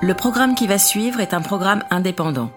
[0.00, 2.52] Le programme qui va suivre est un programme indépendant.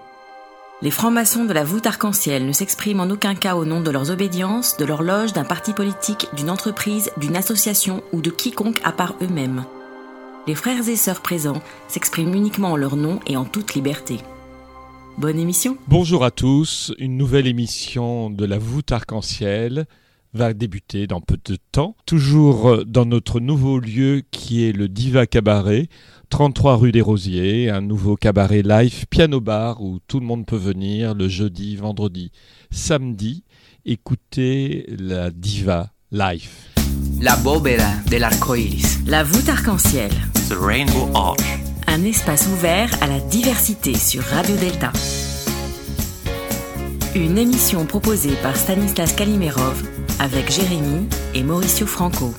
[0.84, 4.12] Les francs-maçons de la voûte arc-en-ciel ne s'expriment en aucun cas au nom de leurs
[4.12, 8.92] obédiences, de leur loge, d'un parti politique, d'une entreprise, d'une association ou de quiconque à
[8.92, 9.66] part eux-mêmes.
[10.46, 14.18] Les frères et sœurs présents s'expriment uniquement en leur nom et en toute liberté.
[15.18, 19.88] Bonne émission Bonjour à tous, une nouvelle émission de la voûte arc-en-ciel
[20.34, 25.26] va débuter dans peu de temps, toujours dans notre nouveau lieu qui est le Diva
[25.26, 25.90] Cabaret,
[26.32, 30.56] 33 rue des Rosiers, un nouveau cabaret live piano bar où tout le monde peut
[30.56, 32.32] venir le jeudi, vendredi,
[32.72, 33.44] samedi,
[33.86, 36.50] écouter la diva live.
[37.22, 39.02] La bóveda del arco iris.
[39.06, 40.10] La voûte arc-en-ciel,
[40.48, 41.44] The Rainbow Arch.
[41.88, 44.94] un espace ouvert à la diversité sur Radio Delta.
[47.14, 49.84] Une émission proposée par Stanislas Kalimerov
[50.20, 52.34] avec Jérémy et Mauricio Franco.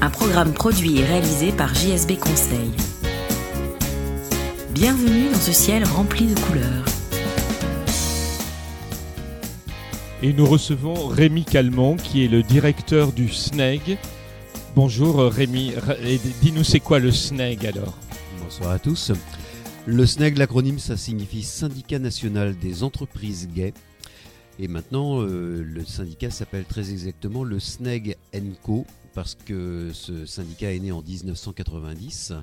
[0.00, 2.70] Un programme produit et réalisé par JSB Conseil.
[4.70, 6.84] Bienvenue dans ce ciel rempli de couleurs.
[10.22, 13.98] Et nous recevons Rémi Calmont qui est le directeur du SNEG.
[14.74, 15.72] Bonjour euh, Rémi,
[16.42, 17.96] dis-nous c'est quoi le SNEG alors?
[18.42, 19.12] Bonsoir à tous.
[19.86, 23.72] Le SNEG, l'acronyme, ça signifie Syndicat national des entreprises gays.
[24.58, 28.16] Et maintenant, euh, le syndicat s'appelle très exactement le SNEG
[28.62, 28.86] Co.
[29.16, 32.34] Parce que ce syndicat est né en 1990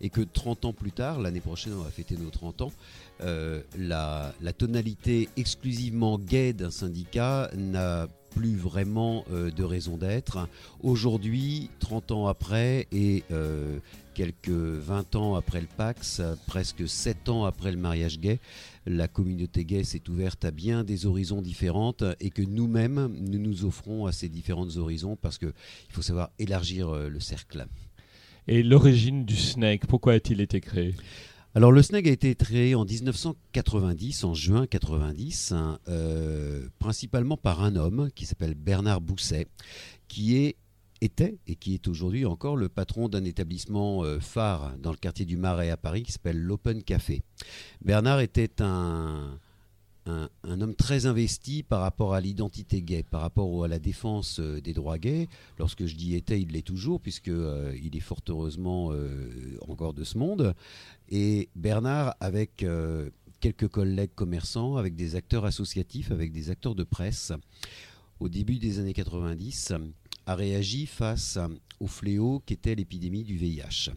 [0.00, 2.72] et que 30 ans plus tard, l'année prochaine, on va fêter nos 30 ans,
[3.20, 10.48] euh, la, tonalité exclusivement gay d'un syndicat n'a plus vraiment euh, de raison d'être.
[10.82, 13.78] Aujourd'hui, 30 ans après et euh,
[14.14, 18.40] quelques 20 ans après le Pax, presque 7 ans après le mariage gay,
[18.86, 23.64] la communauté gay s'est ouverte à bien des horizons différentes et que nous-mêmes, nous nous
[23.64, 25.52] offrons à ces différents horizons parce qu'il
[25.90, 27.66] faut savoir élargir euh, le cercle.
[28.48, 30.94] Et l'origine du SNEG, pourquoi a-t-il été créé?
[31.54, 37.62] Alors le SNEG a été créé en 1990, en juin 90, hein, euh, principalement par
[37.62, 39.46] un homme qui s'appelle Bernard Bousset,
[40.08, 40.56] qui est
[41.04, 45.24] était et qui est aujourd'hui encore le patron d'un établissement euh, phare dans le quartier
[45.24, 47.22] du Marais à Paris qui s'appelle l'Open Café.
[47.84, 49.38] Bernard était un,
[50.06, 54.60] un, homme très investi par rapport à l'identité gay, par rapport à la défense euh,
[54.60, 55.28] des droits gays.
[55.58, 59.94] Lorsque je dis était, il l'est toujours, puisque euh, il est fort heureusement euh, encore
[59.94, 60.54] de ce monde.
[61.08, 62.64] Et Bernard, avec
[63.40, 67.32] quelques collègues commerçants, avec des acteurs associatifs, avec des acteurs de presse,
[68.18, 69.74] au début des années 90,
[70.26, 71.38] a réagi face
[71.80, 73.90] au fléau qu'était l'épidémie du VIH.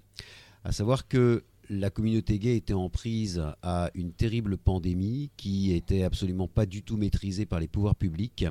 [0.63, 6.03] À savoir que la communauté gay était en prise à une terrible pandémie qui était
[6.03, 8.45] absolument pas du tout maîtrisée par les pouvoirs publics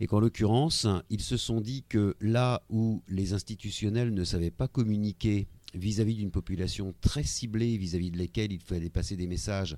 [0.00, 4.68] et qu'en l'occurrence, ils se sont dit que là où les institutionnels ne savaient pas
[4.68, 9.76] communiquer vis-à-vis d'une population très ciblée vis-à-vis de laquelle il fallait passer des messages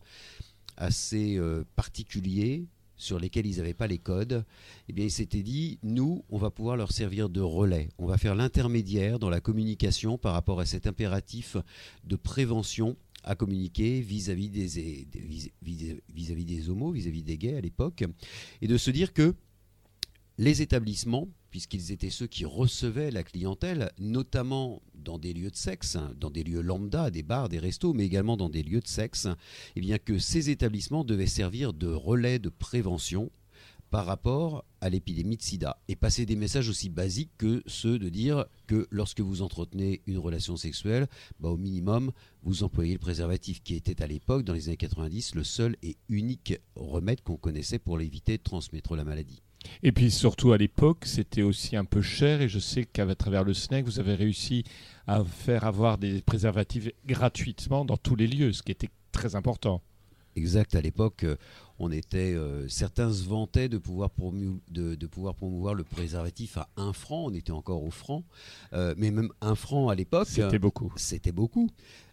[0.76, 2.64] assez euh, particuliers
[3.03, 4.45] sur lesquels ils n'avaient pas les codes,
[4.89, 7.89] eh bien, ils s'étaient dit, nous, on va pouvoir leur servir de relais.
[7.99, 11.57] On va faire l'intermédiaire dans la communication par rapport à cet impératif
[12.05, 15.49] de prévention à communiquer vis-à-vis des,
[16.69, 18.05] homos, vis-à-vis des gays à l'époque,
[18.61, 19.35] et de se dire que
[20.39, 25.97] les établissements, puisqu'ils étaient ceux qui recevaient la clientèle, notamment dans des lieux de sexe,
[25.97, 28.89] hein, dans des lieux lambda, des bars, des restos, mais également dans des lieux de
[28.89, 29.29] sexe,
[29.77, 33.31] eh bien que ces établissements devaient servir de relais de prévention
[33.91, 38.09] par rapport à l'épidémie de sida et passer des messages aussi basiques que ceux de
[38.09, 41.07] dire que lorsque vous entretenez une relation sexuelle,
[41.39, 42.12] bah, au minimum,
[42.43, 45.99] vous employez le préservatif qui était à l'époque, dans les années 90, le seul et
[46.09, 49.43] unique remède qu'on connaissait pour éviter de transmettre la maladie.
[49.83, 53.45] Et puis surtout à l'époque, c'était aussi un peu cher et je sais qu'à travers
[53.45, 54.65] le SNEG, vous avez réussi
[55.06, 59.83] à faire avoir des préservatifs gratuitement dans tous les lieux, ce qui était très important.
[60.34, 61.37] Exact, à l'époque, euh,
[61.78, 66.56] on était, euh, certains se vantaient de pouvoir, promu- de, de pouvoir promouvoir le préservatif
[66.56, 68.25] à un franc, on était encore au franc,
[68.72, 70.91] Euh, mais même un franc à l'époque, C'était beaucoup.
[70.97, 71.69] c'était beaucoup.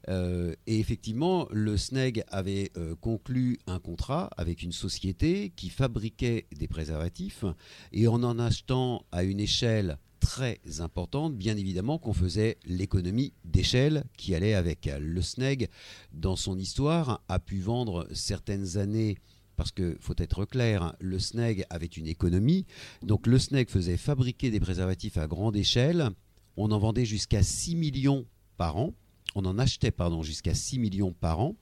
[0.10, 6.68] Euh, et effectivement, le SNEG avait conclu un contrat avec une société qui fabriquait des
[6.68, 7.46] préservatifs
[7.94, 14.04] et en en achetant à une échelle très importante, bien évidemment qu'on faisait l'économie d'échelle
[14.18, 14.90] qui allait avec.
[15.00, 15.70] Le SNEG,
[16.14, 19.18] dans son histoire, a pu vendre certaines années
[19.60, 22.66] parce que faut être clair, le SNEG avait une économie.
[23.02, 26.12] Donc le SNEG faisait fabriquer des préservatifs à grande échelle.
[26.56, 28.26] On en vendait jusqu'à 6 millions
[28.56, 28.94] par an.
[29.36, 31.58] On en achetait pardon jusqu'à 6 millions par an.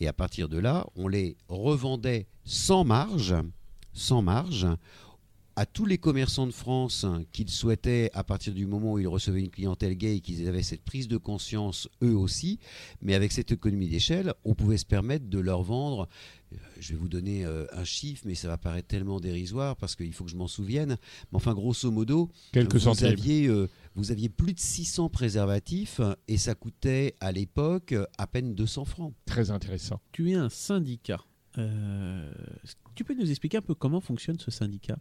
[0.00, 3.34] Et à partir de là, on les revendait sans marge,
[3.92, 4.66] sans marge
[5.58, 9.40] à tous les commerçants de France qu'ils souhaitaient, à partir du moment où ils recevaient
[9.40, 12.60] une clientèle gay et qu'ils avaient cette prise de conscience eux aussi,
[13.02, 16.08] mais avec cette économie d'échelle, on pouvait se permettre de leur vendre
[16.52, 19.96] euh, je vais vous donner euh, un chiffre, mais ça va paraître tellement dérisoire parce
[19.96, 20.96] qu'il faut que je m'en souvienne.
[21.32, 23.08] Mais enfin, grosso modo, Quelques vous, centimes.
[23.08, 28.54] aviez, euh, vous aviez plus de 600 préservatifs et ça coûtait à l'époque à peine
[28.54, 29.12] 200 francs.
[29.26, 30.00] Très intéressant.
[30.12, 31.20] Tu es un syndicat.
[31.58, 32.30] Euh,
[32.94, 34.98] tu peux nous expliquer un peu comment fonctionne ce syndicat?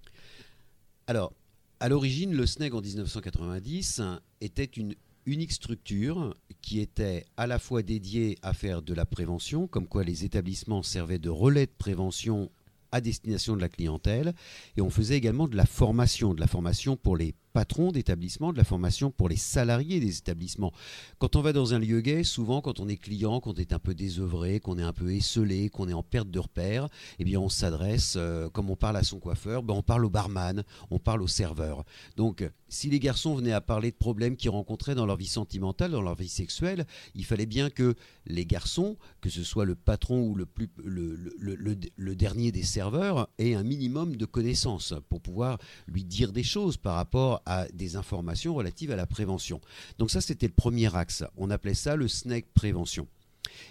[1.10, 1.32] Alors,
[1.80, 4.02] à l'origine, le SNEG en 1990
[4.42, 4.94] était une
[5.26, 10.04] unique structure qui était à la fois dédiée à faire de la prévention, comme quoi
[10.04, 12.52] les établissements servaient de relais de prévention
[12.92, 14.34] à destination de la clientèle,
[14.76, 18.58] et on faisait également de la formation, de la formation pour les patrons d'établissements, de
[18.58, 20.72] la formation pour les salariés des établissements.
[21.18, 23.80] Quand on va dans un lieu gay, souvent quand on est client, qu'on est un
[23.80, 26.88] peu désœuvré, qu'on est un peu esselé, qu'on est en perte de repère,
[27.18, 30.10] eh bien on s'adresse, euh, comme on parle à son coiffeur, ben on parle au
[30.12, 31.84] barman, on parle au serveur.
[32.16, 35.92] Donc si les garçons venaient à parler de problèmes qu'ils rencontraient dans leur vie sentimentale,
[35.92, 36.86] dans leur vie sexuelle,
[37.16, 37.96] il fallait bien que
[38.28, 43.28] les garçons, que ce soit le patron ou le, plus, le, le- dernier des serveurs,
[43.40, 45.58] aient un minimum de connaissances pour pouvoir
[45.88, 49.60] lui dire des choses par rapport à des informations relatives à la prévention.
[49.98, 51.24] Donc ça, c'était le premier axe.
[51.38, 53.08] On appelait ça le SNEC prévention.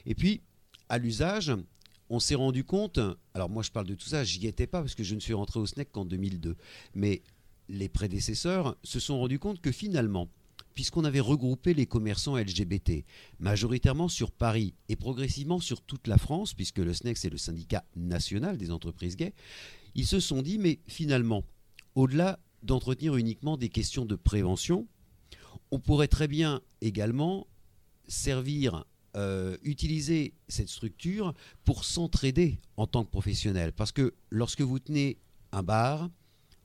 [0.07, 0.41] Et puis,
[0.89, 1.53] à l'usage,
[2.11, 2.99] on s'est rendu compte,
[3.33, 5.35] alors moi je parle de tout ça, j'y étais pas parce que je ne suis
[5.35, 6.57] rentré au SNEC qu'en 2002,
[6.97, 7.23] mais
[7.69, 10.29] les prédécesseurs se sont rendus compte que finalement,
[10.77, 13.05] puisqu'on avait regroupé les commerçants LGBT,
[13.41, 17.83] majoritairement sur Paris et progressivement sur toute la France, puisque le SNEC c'est le syndicat
[17.97, 19.33] national des entreprises gays,
[19.95, 21.45] ils se sont dit, mais finalement,
[21.95, 24.87] au-delà d'entretenir uniquement des questions de prévention,
[25.71, 27.47] on pourrait très bien également
[28.07, 28.85] servir,
[29.17, 31.33] euh, utiliser cette structure
[31.65, 33.73] pour s'entraider en tant que professionnel.
[33.73, 35.17] Parce que lorsque vous tenez
[35.53, 36.11] un bar,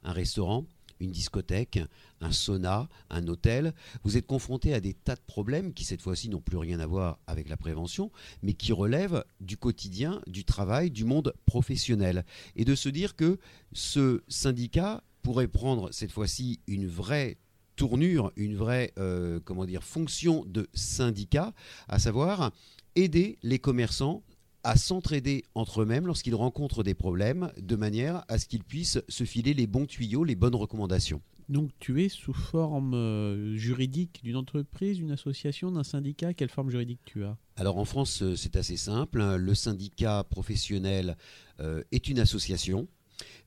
[0.04, 0.66] un restaurant,
[1.02, 1.80] une discothèque,
[2.22, 6.30] un sauna, un hôtel, vous êtes confronté à des tas de problèmes qui cette fois-ci
[6.30, 8.12] n'ont plus rien à voir avec la prévention,
[8.44, 12.24] mais qui relèvent du quotidien, du travail, du monde professionnel.
[12.56, 13.40] Et de se dire que
[13.74, 17.38] ce syndicat pourrait prendre cette fois-ci une vraie
[17.76, 21.54] tournure, une vraie euh, comment dire, fonction de syndicat,
[21.88, 22.52] à savoir
[22.96, 24.24] aider les commerçants
[24.64, 29.24] à s'entraider entre eux-mêmes lorsqu'ils rencontrent des problèmes, de manière à ce qu'ils puissent se
[29.24, 31.22] filer les bons tuyaux, les bonnes recommandations.
[31.50, 36.70] Donc tu es sous forme euh, juridique d'une entreprise, d'une association, d'un syndicat Quelle forme
[36.70, 37.38] juridique tu as?
[37.58, 39.36] Alors en France, euh, c'est assez simple.
[39.36, 41.18] Le syndicat professionnel
[41.60, 42.88] euh, est une association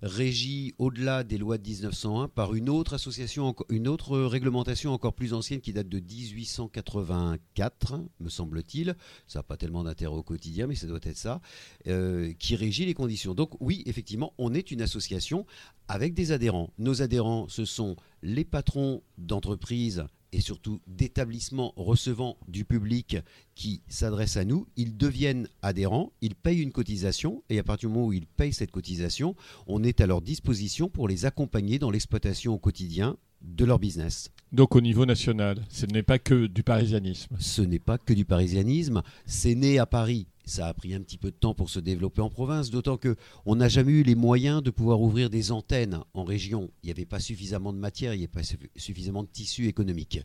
[0.03, 5.35] régie au-delà des lois de 1901 par une autre association, une autre réglementation encore plus
[5.35, 8.97] ancienne qui date de 1884, me semble-t-il.
[9.27, 11.41] Ça n'a pas tellement d'intérêt au quotidien, mais ça doit être ça,
[11.87, 13.35] euh, qui régit les conditions.
[13.35, 15.47] Donc oui, effectivement, on est une association
[15.89, 16.71] avec des adhérents.
[16.79, 20.05] Nos adhérents, ce sont les patrons d'entreprises
[20.35, 23.17] et surtout d'établissements recevant du public
[23.55, 27.95] qui s'adressent à nous, ils deviennent adhérents, ils payent une cotisation, et à partir du
[27.95, 29.37] moment où ils payent cette cotisation,
[29.67, 34.31] on est à leur disposition pour les accompagner dans l'exploitation au quotidien de leur business.
[34.53, 37.37] Donc au niveau national, ce n'est pas que du parisianisme.
[37.39, 40.27] Ce n'est pas que du parisianisme, c'est né à Paris.
[40.47, 43.17] Ça a pris un petit peu de temps pour se développer en province, d'autant que
[43.47, 46.71] on n'a jamais eu les moyens de pouvoir ouvrir des antennes en région.
[46.83, 49.67] Il n'y avait pas suffisamment de matière, il n'y avait pas suffi- suffisamment de tissu
[49.69, 50.21] économique.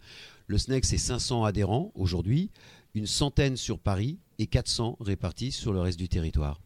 [0.47, 2.49] Le SNEC, c'est 500 adhérents aujourd'hui,
[2.95, 6.59] une centaine sur Paris et 400 répartis sur le reste du territoire.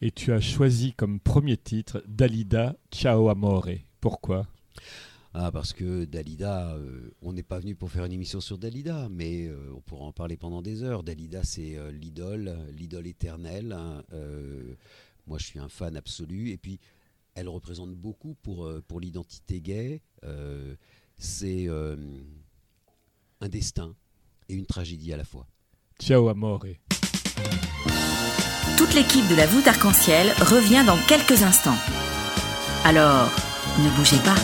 [0.00, 3.68] Et tu as choisi comme premier titre Dalida Ciao Amore.
[4.00, 4.46] Pourquoi?
[5.36, 9.08] Ah, parce que Dalida, euh, on n'est pas venu pour faire une émission sur Dalida,
[9.10, 11.02] mais euh, on pourra en parler pendant des heures.
[11.02, 13.72] Dalida, c'est euh, l'idole, l'idole éternelle.
[13.72, 14.04] hein.
[14.12, 14.74] Euh,
[15.26, 16.50] moi, je suis un fan absolu.
[16.50, 16.78] Et puis,
[17.34, 20.02] elle représente beaucoup pour, euh, pour l'identité gay.
[20.24, 20.76] Euh,
[21.18, 21.96] c'est euh,
[23.40, 23.96] un destin
[24.48, 25.48] et une tragédie à la fois.
[25.98, 26.64] Ciao Amore.
[28.78, 31.78] Toute l'équipe de la voûte arc-en-ciel revient dans quelques instants.
[32.84, 33.30] Alors,
[33.78, 34.36] ne bougez pas.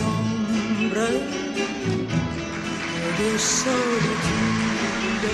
[0.00, 1.12] Ombres
[2.98, 5.28] et de solitude.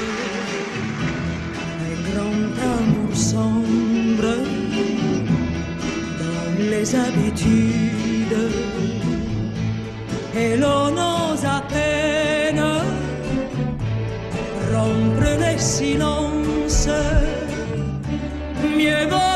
[1.87, 4.37] Un grand amour sombre
[6.21, 8.43] dans les habitudes.
[10.37, 12.65] Et l'on ose à peine
[14.73, 16.89] rompre les silences.
[18.77, 19.30] Mieux vaudrait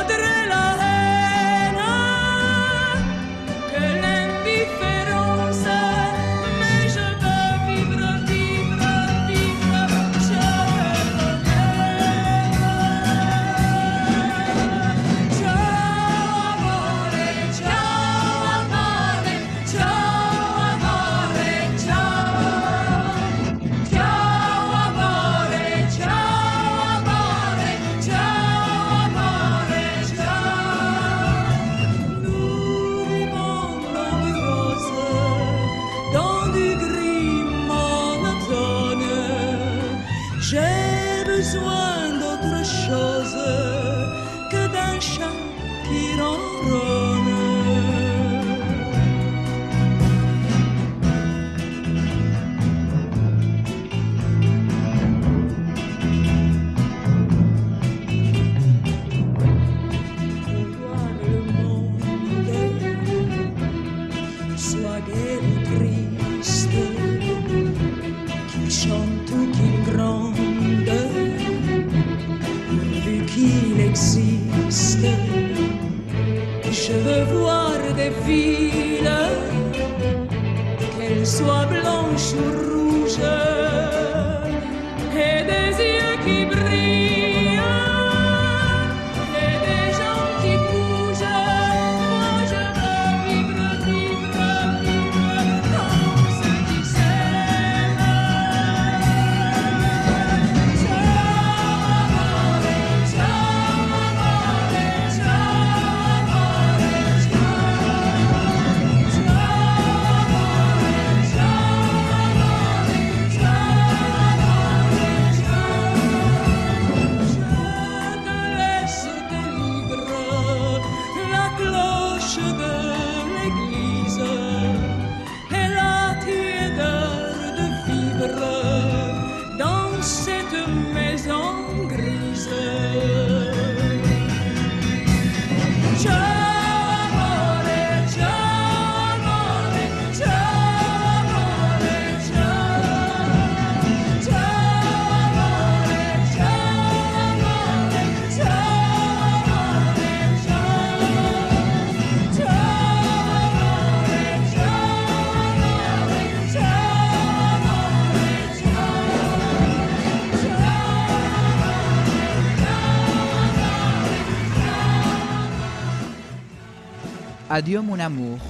[167.56, 168.40] Adieu mon amour,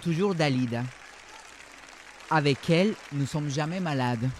[0.00, 0.84] toujours Dalida.
[2.30, 4.30] Avec elle, nous sommes jamais malades.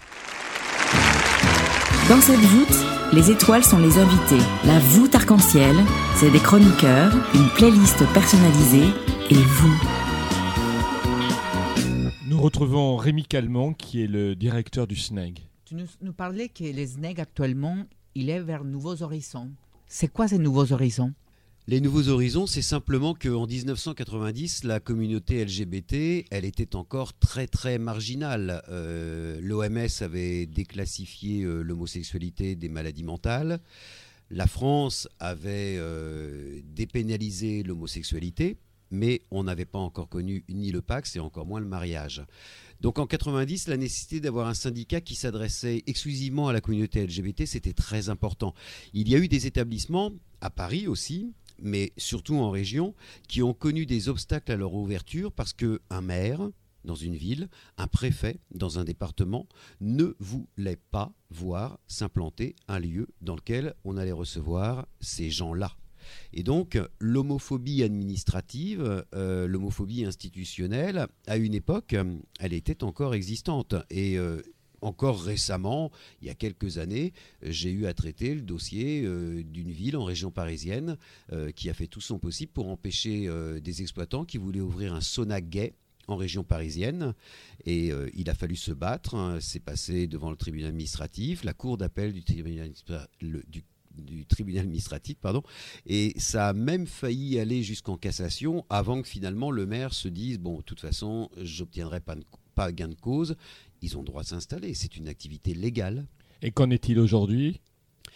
[2.07, 4.41] Dans cette voûte, les étoiles sont les invités.
[4.63, 5.75] La voûte arc-en-ciel,
[6.15, 8.87] c'est des chroniqueurs, une playlist personnalisée
[9.31, 9.83] et vous.
[12.29, 15.41] Nous retrouvons Rémi Calment, qui est le directeur du SNEG.
[15.65, 17.83] Tu nous, nous parlais que les SNEG actuellement,
[18.15, 19.51] il est vers nouveaux horizons.
[19.87, 21.11] C'est quoi ces nouveaux horizons?
[21.67, 27.79] Les nouveaux horizons, c'est simplement qu'en 1990, la communauté LGBT, elle était encore très très
[27.79, 28.61] marginale.
[28.69, 33.61] Euh, L'OMS avait déclassifié euh, l'homosexualité des maladies mentales.
[34.29, 38.57] La France avait euh, dépénalisé l'homosexualité,
[38.91, 42.23] mais on n'avait pas encore connu ni le Pax et encore moins le mariage.
[42.79, 47.47] Donc en 90, la nécessité d'avoir un syndicat qui s'adressait exclusivement à la communauté LGBT,
[47.47, 48.53] c'était très important.
[48.93, 52.93] Il y a eu des établissements, à Paris aussi, mais surtout en région,
[53.27, 56.49] qui ont connu des obstacles à leur ouverture parce que un maire
[56.85, 59.47] dans une ville, un préfet dans un département
[59.81, 65.75] ne voulait pas voir s'implanter un lieu dans lequel on allait recevoir ces gens-là.
[66.33, 71.95] Et donc, l'homophobie administrative, euh, l'homophobie institutionnelle, à une époque,
[72.39, 73.73] elle était encore existante.
[73.89, 74.41] Et euh,
[74.81, 75.91] encore récemment,
[76.21, 80.03] il y a quelques années, j'ai eu à traiter le dossier euh, d'une ville en
[80.03, 80.97] région parisienne
[81.31, 84.93] euh, qui a fait tout son possible pour empêcher euh, des exploitants qui voulaient ouvrir
[84.93, 85.73] un sauna gay
[86.07, 87.15] en région parisienne
[87.65, 89.15] et il a fallu se battre.
[89.15, 89.39] hein.
[89.41, 92.69] C'est passé devant le tribunal administratif, la cour d'appel du tribunal,
[94.61, 95.41] administratif, pardon,
[95.87, 100.37] et ça a même failli aller jusqu'en cassation avant que finalement le maire se dise
[100.37, 102.15] bon, de toute façon, j'obtiendrai pas,
[102.53, 103.35] pas gain de cause.
[103.85, 104.73] Ils ont le droit de s'installer.
[104.73, 106.07] C'est une activité légale.
[106.41, 107.61] Et qu'en est-il aujourd'hui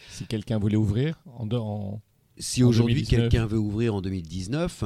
[0.09, 2.01] Si quelqu'un voulait ouvrir en, en-
[2.38, 3.19] Si aujourd'hui 2019.
[3.29, 4.83] quelqu'un veut ouvrir en 2019,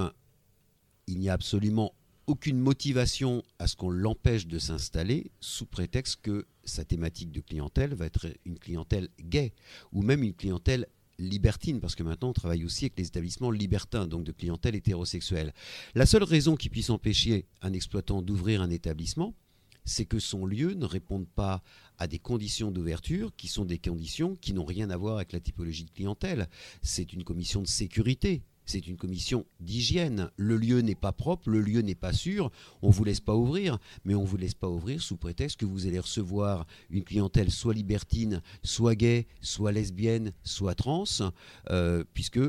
[1.08, 1.94] il n'y a absolument
[2.28, 7.94] aucune motivation à ce qu'on l'empêche de s'installer sous prétexte que sa thématique de clientèle
[7.94, 9.52] va être une clientèle gay
[9.92, 10.88] ou même une clientèle
[11.20, 15.54] libertine, parce que maintenant on travaille aussi avec les établissements libertins, donc de clientèle hétérosexuelle.
[15.96, 19.34] La seule raison qui puisse empêcher un exploitant d'ouvrir un établissement,
[19.86, 21.62] c'est que son lieu ne réponde pas
[21.98, 25.40] à des conditions d'ouverture qui sont des conditions qui n'ont rien à voir avec la
[25.40, 26.50] typologie de clientèle.
[26.82, 28.44] C'est une commission de sécurité.
[28.66, 30.30] C'est une commission d'hygiène.
[30.38, 32.50] Le lieu n'est pas propre, le lieu n'est pas sûr.
[32.82, 35.86] On vous laisse pas ouvrir, mais on vous laisse pas ouvrir sous prétexte que vous
[35.86, 41.04] allez recevoir une clientèle soit libertine, soit gay, soit lesbienne, soit trans,
[41.70, 42.40] euh, puisque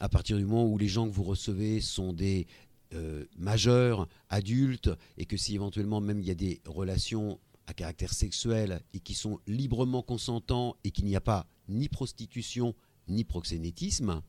[0.00, 2.46] à partir du moment où les gens que vous recevez sont des
[2.94, 8.12] euh, majeurs, adultes, et que si éventuellement même il y a des relations à caractère
[8.12, 12.74] sexuel et qui sont librement consentants et qu'il n'y a pas ni prostitution
[13.08, 14.22] ni proxénétisme,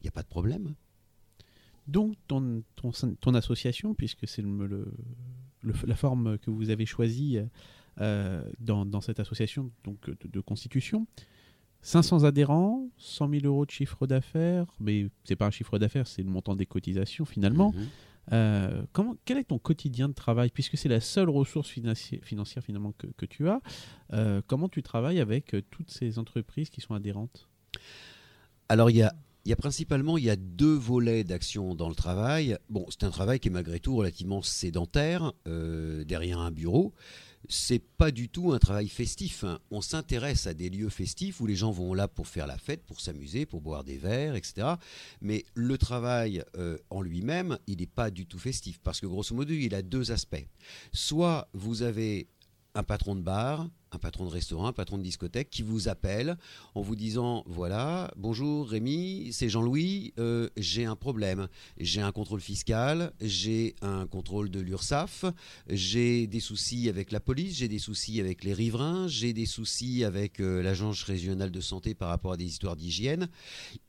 [0.00, 0.74] il n'y a pas de problème.
[1.86, 4.92] Donc, ton, ton, association, puisque c'est le,
[5.62, 7.38] la forme que vous avez choisie
[8.00, 11.06] euh, dans, cette association donc, de constitution,
[11.82, 16.22] 500 adhérents, 100 000 euros de chiffre d'affaires, mais c'est pas un chiffre d'affaires, c'est
[16.22, 17.72] le montant des cotisations finalement.
[17.72, 17.86] Mhm.
[18.32, 20.50] Euh, comment, quel est ton quotidien de travail?
[20.50, 23.60] Puisque c'est la seule ressource financi- financière finalement que, que tu as,
[24.12, 27.48] euh, comment tu travailles avec euh, toutes ces entreprises qui sont adhérentes?
[28.68, 29.12] Alors il y a,
[29.46, 32.56] y a principalement il y a deux volets d'action dans le travail.
[32.68, 36.92] Bon, c'est un travail qui est malgré tout relativement sédentaire, euh, derrière un bureau.
[37.48, 39.44] C'est pas du tout un travail festif.
[39.44, 39.58] hein.
[39.70, 42.84] On s'intéresse à des lieux festifs où les gens vont là pour faire la fête,
[42.84, 44.74] pour s'amuser, pour boire des verres, etc.
[45.20, 49.34] Mais le travail euh, en lui-même, il n'est pas du tout festif parce que grosso
[49.34, 50.46] modo, il a deux aspects.
[50.92, 52.28] Soit vous avez
[52.74, 56.36] un patron de bar, un patron de restaurant, un patron de discothèque qui vous appelle
[56.74, 61.48] en vous disant voilà, bonjour Rémi, c'est Jean-Louis, euh, j'ai un problème.
[61.78, 65.24] J'ai un contrôle fiscal, j'ai un contrôle de l'URSSAF,
[65.68, 70.04] j'ai des soucis avec la police, j'ai des soucis avec les riverains, j'ai des soucis
[70.04, 73.28] avec euh, l'agence régionale de santé par rapport à des histoires d'hygiène.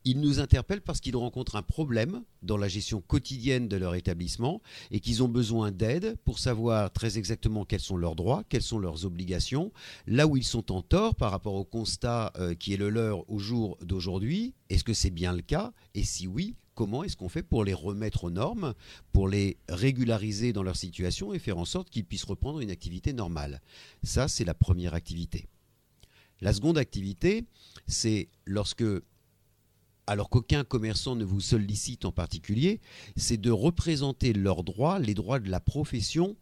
[0.03, 4.61] Ils nous interpellent parce qu'ils rencontrent un problème dans la gestion quotidienne de leur établissement
[4.89, 8.79] et qu'ils ont besoin d'aide pour savoir très exactement quels sont leurs droits, quelles sont
[8.79, 9.71] leurs obligations,
[10.07, 13.29] là où ils sont en tort par rapport au constat euh, qui est le leur
[13.29, 14.53] au jour d'aujourd'hui.
[14.69, 15.73] Est-ce que c'est bien le cas?
[15.93, 18.73] Et si oui, comment est-ce qu'on fait pour les remettre aux normes,
[19.11, 23.13] pour les régulariser dans leur situation et faire en sorte qu'ils puissent reprendre une activité
[23.13, 23.61] normale?
[24.03, 25.47] Ça, c'est la première activité.
[26.41, 27.45] La seconde activité,
[27.85, 28.83] c'est lorsque,
[30.07, 32.79] alors qu'aucun commerçant ne vous sollicite en particulier,
[33.15, 36.35] c'est de représenter leurs droits, les droits de la profession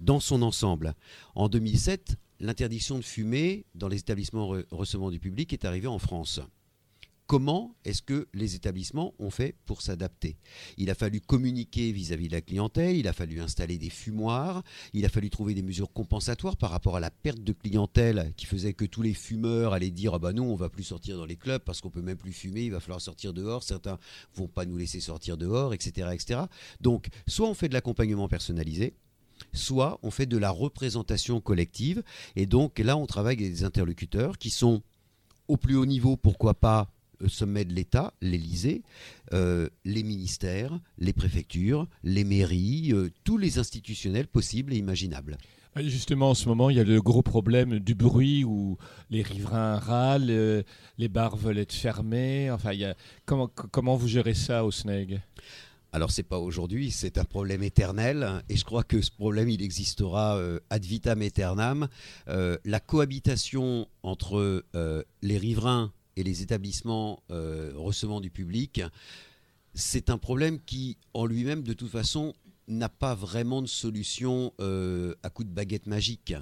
[0.00, 0.94] dans son ensemble.
[1.34, 5.98] En 2007, l'interdiction de fumer dans les établissements re- recevant du public est arrivée en
[5.98, 6.40] France.
[7.26, 10.36] Comment est-ce que les établissements ont fait pour s'adapter?
[10.78, 15.04] Il a fallu communiquer vis-à-vis de la clientèle, il a fallu installer des fumoirs, il
[15.04, 18.72] a fallu trouver des mesures compensatoires par rapport à la perte de clientèle qui faisait
[18.74, 21.36] que tous les fumeurs allaient dire ah bah non on va plus sortir dans les
[21.36, 24.00] clubs parce qu'on peut même plus fumer, il va falloir sortir dehors, certains
[24.34, 26.40] vont pas nous laisser sortir dehors, etc., etc.
[26.80, 28.96] Donc soit on fait de l'accompagnement personnalisé,
[29.52, 32.02] soit on fait de la représentation collective.
[32.36, 34.82] Et donc là, on travaille avec des interlocuteurs qui sont
[35.48, 36.90] au plus haut niveau, pourquoi pas
[37.22, 38.82] au sommet de l'État, l'Élysée,
[39.32, 45.36] euh, les ministères, les préfectures, les mairies, euh, tous les institutionnels possibles et imaginables.
[45.76, 48.76] Euh, Justement, en ce moment, il y a le gros problème du bruit où
[49.10, 50.62] les riverains râlent, euh,
[50.98, 52.50] les bars veulent être fermés.
[52.50, 52.72] Enfin,
[53.24, 55.20] comment, comment vous gérez ça au SNEG?
[55.92, 59.60] Alors c'est pas aujourd'hui, c'est un problème éternel et je crois que ce problème il
[59.60, 61.88] existera euh, ad vitam aeternam.
[62.28, 68.82] Euh, la cohabitation entre euh, les riverains et les établissements recevant du public,
[69.74, 72.34] c'est un problème qui en lui-même de toute façon
[72.68, 76.34] n'a pas vraiment de solution à coup de baguette magique.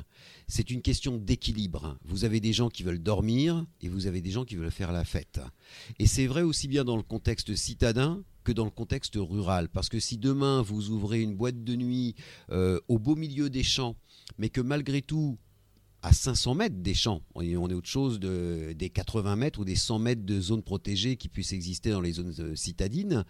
[0.48, 1.96] C'est une question d'équilibre.
[2.04, 4.90] Vous avez des gens qui veulent dormir et vous avez des gens qui veulent faire
[4.90, 5.40] la fête.
[5.98, 9.68] Et c'est vrai aussi bien dans le contexte citadin que dans le contexte rural.
[9.68, 12.14] Parce que si demain vous ouvrez une boîte de nuit
[12.50, 13.94] euh, au beau milieu des champs,
[14.38, 15.36] mais que malgré tout,
[16.02, 19.74] à 500 mètres des champs, on est, autre chose de, des 80 mètres ou des
[19.74, 23.24] 100 mètres de zones protégées qui puissent exister dans les zones euh, citadines,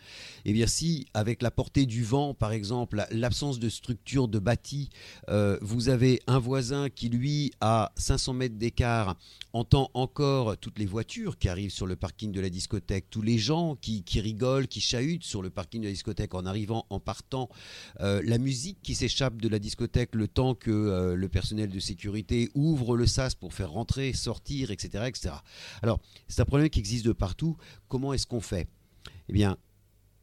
[0.45, 4.91] et bien si avec la portée du vent, par exemple, l'absence de structure de bâti,
[5.31, 9.17] euh, vous avez un voisin qui lui, à 500 mètres d'écart,
[9.55, 13.39] entend encore toutes les voitures qui arrivent sur le parking de la discothèque, tous les
[13.39, 17.49] gens qui, rigolent, qui chahutent sur le parking de la discothèque en arrivant, en partant,
[18.01, 22.51] euh, la musique qui s'échappe de la discothèque le temps que le personnel de sécurité
[22.59, 25.05] ouvre le sas pour faire rentrer, sortir, etc.
[25.07, 25.35] etc.
[25.83, 27.57] Alors, c'est un problème qui existe de partout.
[27.89, 28.69] Comment est-ce qu'on fait?
[29.29, 29.57] Eh bien,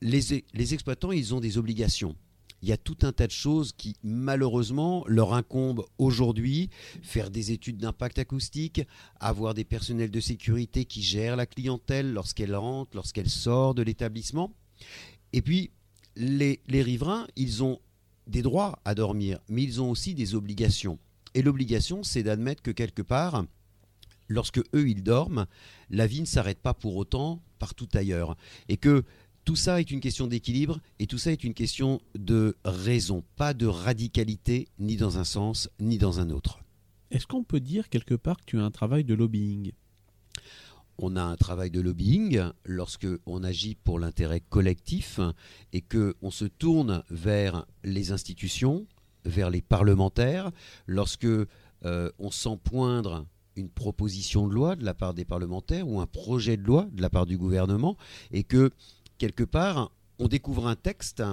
[0.01, 2.15] les, les exploitants, ils ont des obligations.
[2.61, 6.69] Il y a tout un tas de choses qui, malheureusement, leur incombent aujourd'hui.
[7.03, 8.81] Faire des études d'impact acoustique,
[9.19, 14.51] avoir des personnels de sécurité qui gèrent la clientèle lorsqu'elle rentre, lorsqu'elle sort de l'établissement.
[15.31, 15.71] Et puis,
[16.15, 17.79] les, les riverains, ils ont
[18.25, 20.97] des droits à dormir, mais ils ont aussi des obligations.
[21.35, 23.45] Et l'obligation, c'est d'admettre que quelque part,
[24.29, 25.45] lorsque eux, ils dorment,
[25.89, 28.35] la vie ne s'arrête pas pour autant partout ailleurs.
[28.69, 29.03] Et que
[29.43, 33.53] tout ça est une question d'équilibre et tout ça est une question de raison, pas
[33.53, 36.61] de radicalité, ni dans un sens, ni dans un autre.
[37.11, 39.73] Est-ce qu'on peut dire quelque part que tu as un travail de lobbying?
[40.97, 45.19] On a un travail de lobbying lorsque on agit pour l'intérêt collectif
[45.73, 48.87] et que on se tourne vers les institutions,
[49.25, 50.51] vers les parlementaires,
[50.87, 55.99] lorsque euh, on sent poindre une proposition de loi de la part des parlementaires ou
[55.99, 57.97] un projet de loi de la part du gouvernement
[58.31, 58.71] et que
[59.17, 61.23] quelque part on découvre un texte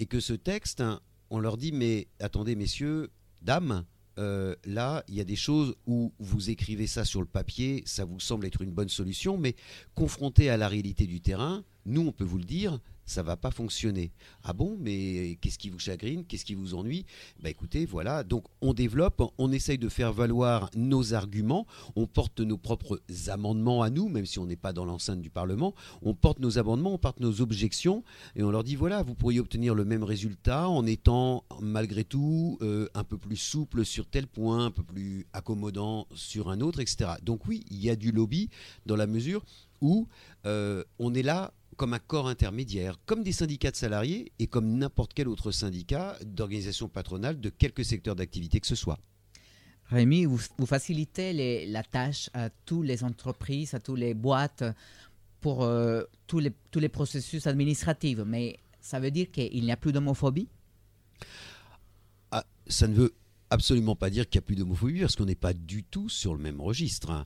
[0.00, 0.82] et que ce texte,
[1.30, 3.10] on leur dit mais attendez messieurs,
[3.42, 3.84] dames,
[4.18, 8.04] euh, là, il y a des choses où vous écrivez ça sur le papier, ça
[8.04, 9.54] vous semble être une bonne solution, mais
[9.94, 13.50] confronté à la réalité du terrain, nous, on peut vous le dire, ça va pas
[13.50, 14.12] fonctionner.
[14.44, 17.06] Ah bon, mais qu'est-ce qui vous chagrine Qu'est-ce qui vous ennuie?
[17.42, 21.66] Bah écoutez, voilà, donc on développe, on essaye de faire valoir nos arguments,
[21.96, 25.30] on porte nos propres amendements à nous, même si on n'est pas dans l'enceinte du
[25.30, 28.04] Parlement, on porte nos amendements, on porte nos objections,
[28.36, 32.58] et on leur dit voilà, vous pourriez obtenir le même résultat en étant malgré tout
[32.62, 36.80] euh, un peu plus souple sur tel point, un peu plus accommodant sur un autre,
[36.80, 37.12] etc.
[37.22, 38.50] Donc oui, il y a du lobby
[38.86, 39.44] dans la mesure
[39.80, 40.08] où
[40.46, 44.76] euh, on est là comme un corps intermédiaire, comme des syndicats de salariés et comme
[44.76, 48.98] n'importe quel autre syndicat d'organisation patronale de quelque secteur d'activité que ce soit.
[49.86, 54.64] Rémi, vous, vous facilitez les- la tâche à toutes les entreprises, à toutes les boîtes
[55.40, 59.76] pour euh, tous, les, tous les processus administratifs, mais ça veut dire qu'il n'y a
[59.76, 60.48] plus d'homophobie?
[62.32, 63.14] Ah, ça ne veut
[63.50, 66.34] absolument pas dire qu'il n'y a plus d'homophobie parce qu'on n'est pas du tout sur
[66.34, 67.10] le même registre.
[67.10, 67.24] hein.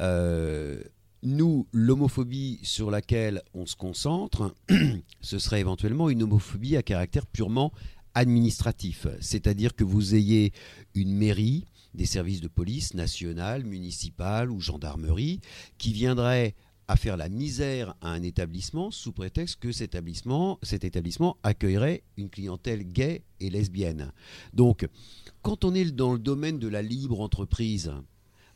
[0.00, 0.82] Euh,
[1.24, 4.54] nous, l'homophobie sur laquelle on se concentre,
[5.20, 7.72] ce serait éventuellement une homophobie à caractère purement
[8.14, 9.06] administratif.
[9.20, 10.52] C'est-à-dire que vous ayez
[10.94, 15.40] une mairie, des services de police nationale, municipale ou gendarmerie
[15.78, 16.54] qui viendraient
[16.88, 22.02] à faire la misère à un établissement sous prétexte que cet établissement, cet établissement accueillerait
[22.18, 24.12] une clientèle gay et lesbienne.
[24.52, 24.86] Donc,
[25.40, 27.92] quand on est dans le domaine de la libre entreprise,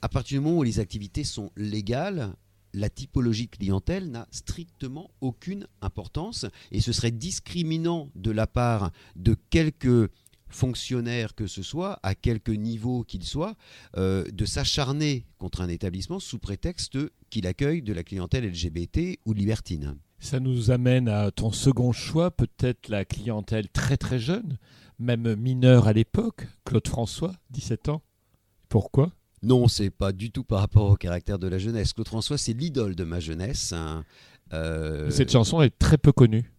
[0.03, 2.35] à partir du moment où les activités sont légales,
[2.75, 9.37] la typologie clientèle n'a strictement aucune importance et ce serait discriminant de la part de
[9.51, 10.11] quelques
[10.49, 13.55] fonctionnaires que ce soit, à quelque niveau qu'il soit,
[13.97, 16.99] euh, de s'acharner contre un établissement sous prétexte
[17.31, 19.97] qu'il accueille de la clientèle LGBT ou libertine.
[20.21, 24.59] Ça nous amène à ton second choix, peut-être la clientèle très très jeune,
[24.99, 28.03] même mineure à l'époque, Claude François, 17 ans.
[28.69, 29.13] Pourquoi?
[29.43, 31.93] Non, c'est pas du tout par rapport au caractère de la jeunesse.
[31.93, 33.73] Claude François, c'est l'idole de ma jeunesse.
[33.73, 34.05] hein.
[34.53, 36.51] Euh, Cette chanson est très peu connue.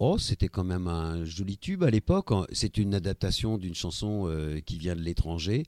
[0.00, 2.30] Oh, c'était quand même un joli tube à l'époque.
[2.50, 5.62] C'est une adaptation d'une chanson euh, qui vient de l'étranger.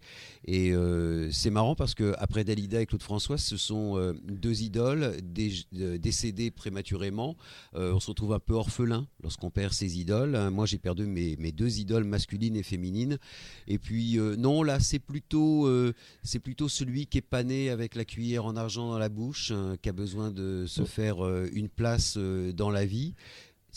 [0.44, 4.62] Et euh, c'est marrant parce que après Dalida et Claude François, ce sont euh, deux
[4.62, 5.52] idoles dé-
[5.98, 7.36] décédées prématurément.
[7.74, 10.34] On se retrouve un peu orphelin lorsqu'on perd ses idoles.
[10.34, 13.18] Hein, Moi, j'ai perdu mes, mes deux idoles masculines et féminines.
[13.68, 15.70] Et puis, non, là, c'est plutôt,
[16.24, 19.76] c'est plutôt celui qui est pané avec la cuillère en argent dans la bouche, hein,
[19.80, 23.14] qui a besoin de se faire euh, une place dans la vie.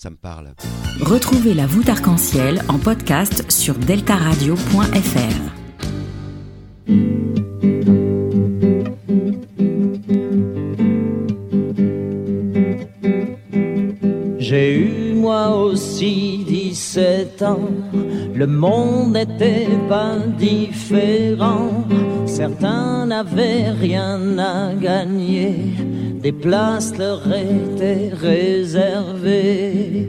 [0.02, 0.54] Ça me parle.
[1.02, 5.60] Retrouvez la voûte arc-en-ciel en podcast sur deltaradio.fr.
[14.40, 17.70] J'ai eu moi aussi 17 ans,
[18.34, 21.84] le monde n'était pas différent.
[22.26, 25.74] Certains n'avaient rien à gagner,
[26.22, 30.08] des places leur étaient réservées.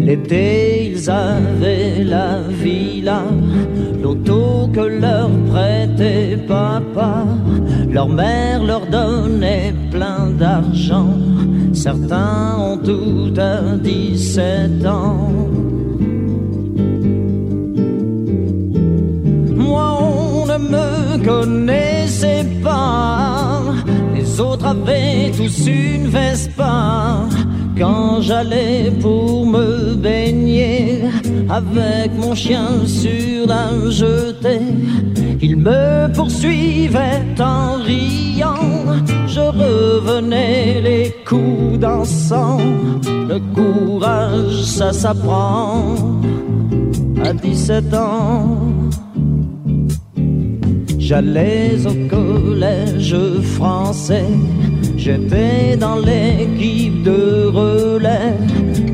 [0.00, 3.24] L'été, ils avaient la villa,
[4.02, 7.24] l'auto que leur prêtait papa.
[7.90, 11.14] Leur mère leur donnait plein d'argent.
[11.72, 15.30] Certains ont tout à 17 ans.
[19.54, 21.18] Moi, on ne me
[22.06, 23.62] connaissait pas.
[24.14, 27.26] Les autres avaient tous une Vespa.
[27.76, 31.02] Quand j'allais pour me baigner
[31.48, 34.60] avec mon chien sur la jetée,
[35.42, 38.86] il me poursuivait en riant.
[39.26, 42.62] Je revenais les coups d'encens.
[43.28, 45.96] Le courage, ça s'apprend
[47.22, 48.85] à 17 ans.
[51.08, 53.16] J'allais au collège
[53.54, 54.24] français,
[54.96, 58.34] j'étais dans l'équipe de relais,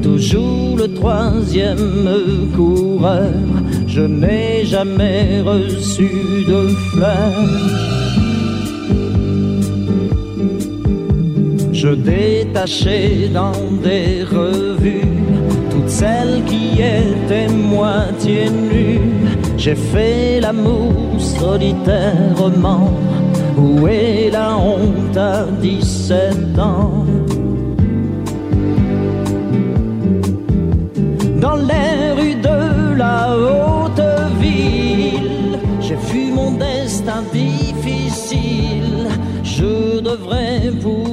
[0.03, 3.33] toujours le troisième coureur.
[3.87, 6.11] Je n'ai jamais reçu
[6.47, 7.49] de fleurs.
[11.73, 15.09] Je détachais dans des revues
[15.71, 19.01] toutes celles qui étaient moitié nues.
[19.65, 22.91] J'ai fait l'amour solitairement.
[23.57, 27.07] Où est la honte à 17 ans?
[31.41, 34.03] Dans les rues de la haute
[34.41, 39.07] ville, j'ai vu mon destin difficile.
[39.45, 41.12] Je devrais vous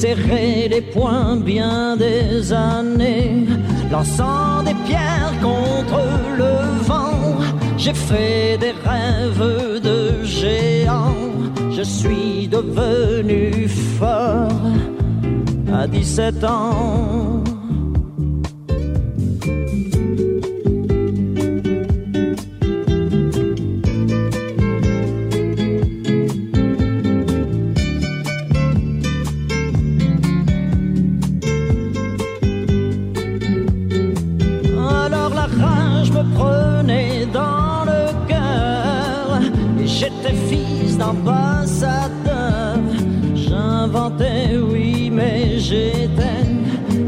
[0.00, 3.46] serrer les poings bien des années,
[3.90, 6.00] lançant des pierres contre
[6.40, 6.54] le
[6.88, 7.38] vent.
[7.78, 11.14] J'ai fait des rêves de géant,
[11.76, 14.66] je suis devenu fort
[15.72, 17.42] à 17 ans.
[44.70, 46.46] Oui, mais j'étais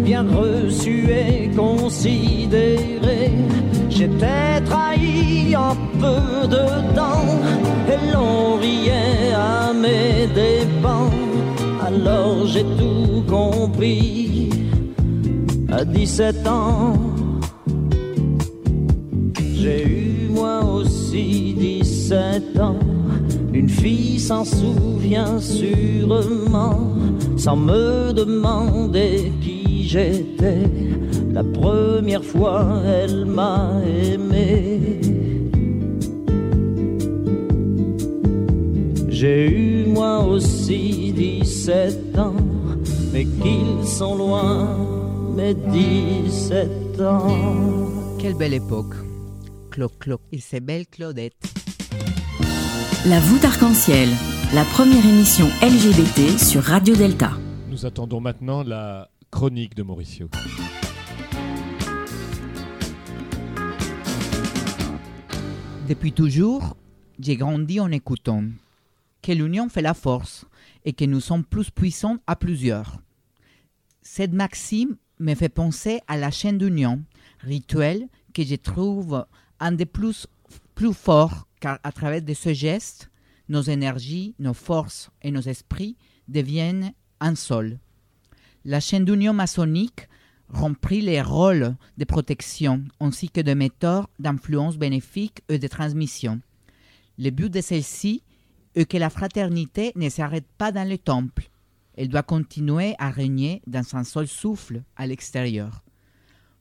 [0.05, 3.31] bien reçu et considéré.
[3.89, 7.39] J'étais trahi en peu de temps
[7.89, 11.11] et l'on riait à mes dépens.
[11.87, 14.51] Alors j'ai tout compris
[15.71, 16.95] à 17 ans.
[19.55, 22.88] J'ai eu moi aussi 17 ans.
[23.68, 26.96] Une fille s'en souvient sûrement,
[27.37, 30.62] sans me demander qui j'étais.
[31.33, 35.02] La première fois, elle m'a aimé.
[39.11, 42.37] J'ai eu moi aussi 17 ans,
[43.12, 44.78] mais qu'ils sont loin,
[45.37, 47.90] mes 17 ans.
[48.18, 48.94] Quelle belle époque.
[49.70, 50.22] Cloc, cloc.
[50.33, 51.58] Et c'est belle Claudette.
[53.09, 54.11] La voûte arc-en-ciel,
[54.53, 57.31] la première émission LGBT sur Radio Delta.
[57.71, 60.29] Nous attendons maintenant la chronique de Mauricio.
[65.88, 66.77] Depuis toujours,
[67.18, 68.44] j'ai grandi en écoutant
[69.23, 70.44] que l'union fait la force
[70.85, 72.99] et que nous sommes plus puissants à plusieurs.
[74.03, 77.03] Cette maxime me fait penser à la chaîne d'union,
[77.40, 79.25] rituel que je trouve
[79.61, 80.27] un des plus,
[80.75, 83.11] plus forts car à travers de ce geste,
[83.49, 85.97] nos énergies, nos forces et nos esprits
[86.29, 87.79] deviennent un seul.
[88.64, 90.09] La chaîne d'union maçonnique
[90.49, 96.40] remplit les rôles de protection ainsi que de méthode d'influence bénéfique et de transmission.
[97.18, 98.23] Le but de celle-ci
[98.75, 101.51] est que la fraternité ne s'arrête pas dans le temple.
[101.97, 105.83] Elle doit continuer à régner dans un seul souffle à l'extérieur.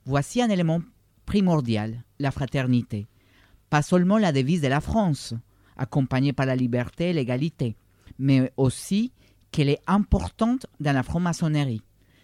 [0.05, 0.81] Voici un élément
[1.25, 3.07] primordial, la fraternité.
[3.69, 5.33] Pas seulement la devise de la France,
[5.75, 7.75] accompagnée par la liberté et l'égalité,
[8.17, 9.11] mais aussi
[9.51, 11.81] qu'elle est importante dans la franc-maçonnerie.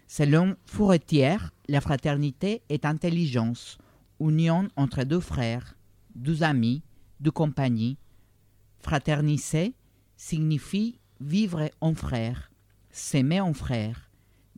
[0.08, 3.78] Selon Fouretière, la fraternité est intelligence,
[4.20, 5.76] union entre deux frères,
[6.16, 6.84] deux amis,
[7.20, 7.98] deux compagnies.
[8.80, 9.74] Fraterniser
[10.18, 12.52] signifie vivre en frère,
[12.92, 14.12] s'aimer en frère,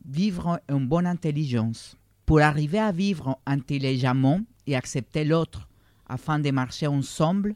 [0.04, 1.96] vivre en bonne intelligence.
[2.26, 5.68] Pour arriver à vivre intelligemment et accepter l'autre
[6.06, 7.54] afin de marcher ensemble,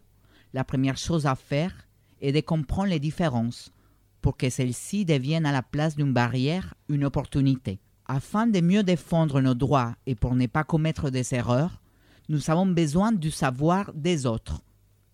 [0.52, 1.88] la première chose à faire
[2.20, 3.72] est de comprendre les différences
[4.20, 7.80] pour que celles-ci deviennent à la place d'une barrière une opportunité.
[8.06, 11.80] Afin de mieux défendre nos droits et pour ne pas commettre des erreurs,
[12.28, 14.62] nous avons besoin du savoir des autres.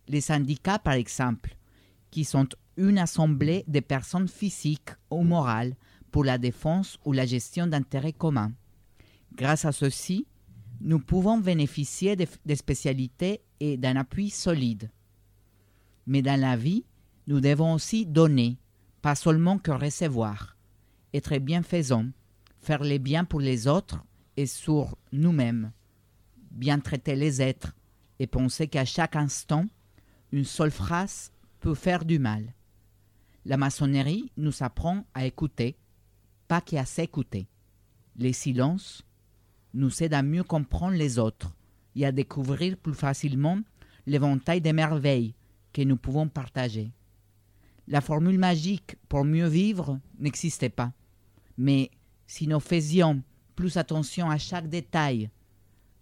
[0.08, 1.56] Les syndicats, par exemple,
[2.10, 5.76] qui sont une assemblée de personnes physiques ou morales
[6.10, 8.52] pour la défense ou la gestion d'intérêts communs.
[9.34, 10.26] Grâce à ceci,
[10.80, 14.90] nous pouvons bénéficier de, spécialités et d'un appui solide.
[16.06, 16.84] Mais dans la vie,
[17.26, 18.58] nous devons aussi donner,
[19.02, 20.56] pas seulement que recevoir,
[21.12, 22.06] être bienfaisant,
[22.60, 24.04] faire les biens pour les autres
[24.36, 25.72] et sur nous-mêmes,
[26.50, 27.74] bien traiter les êtres
[28.18, 29.66] et penser qu'à chaque instant,
[30.32, 32.54] une seule phrase peut faire du mal.
[33.44, 35.76] La maçonnerie nous apprend à écouter,
[36.48, 37.48] pas qu'à s'écouter.
[38.16, 39.05] Les silences
[39.74, 41.54] nous aident à mieux comprendre les autres
[41.94, 43.58] et à découvrir plus facilement
[44.06, 45.34] l'éventail des merveilles
[45.72, 46.92] que nous pouvons partager.
[47.88, 50.92] La formule magique pour mieux vivre n'existait pas.
[51.56, 51.90] Mais
[52.26, 53.22] si nous faisions
[53.54, 55.30] plus attention à chaque détail,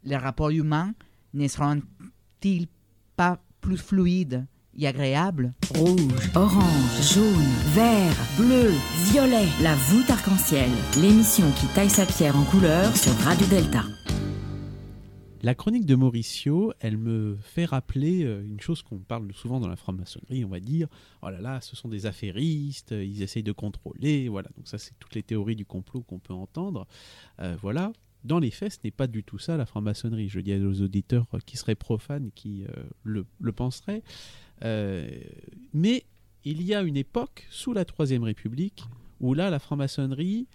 [0.02, 0.94] les rapports humains
[1.32, 2.68] ne seront-ils
[3.16, 4.46] pas plus fluides
[4.78, 8.70] et agréables Rouge, orange, jaune, vert, bleu,
[9.10, 9.46] violet.
[9.62, 13.82] La voûte arc-en-ciel, l'émission qui taille sa pierre en couleur sur Radio Delta.
[15.42, 19.68] La chronique de Mauricio, elle me fait rappeler euh, une chose qu'on parle souvent dans
[19.68, 20.88] la franc-maçonnerie, on va dire,
[21.22, 24.78] oh là là, ce sont des affairistes, euh, ils essayent de contrôler, voilà, donc ça
[24.78, 26.86] c'est toutes les théories du complot qu'on peut entendre,
[27.40, 27.92] Euh, voilà.
[28.24, 30.30] Dans les faits, ce n'est pas du tout ça la franc-maçonnerie.
[30.30, 34.02] Je dis aux auditeurs qui seraient profanes qui euh, le, le penseraient.
[34.64, 35.08] Euh,
[35.72, 36.04] mais
[36.44, 38.82] il y a une époque, sous la Troisième République,
[39.20, 40.46] où là, la franc-maçonnerie,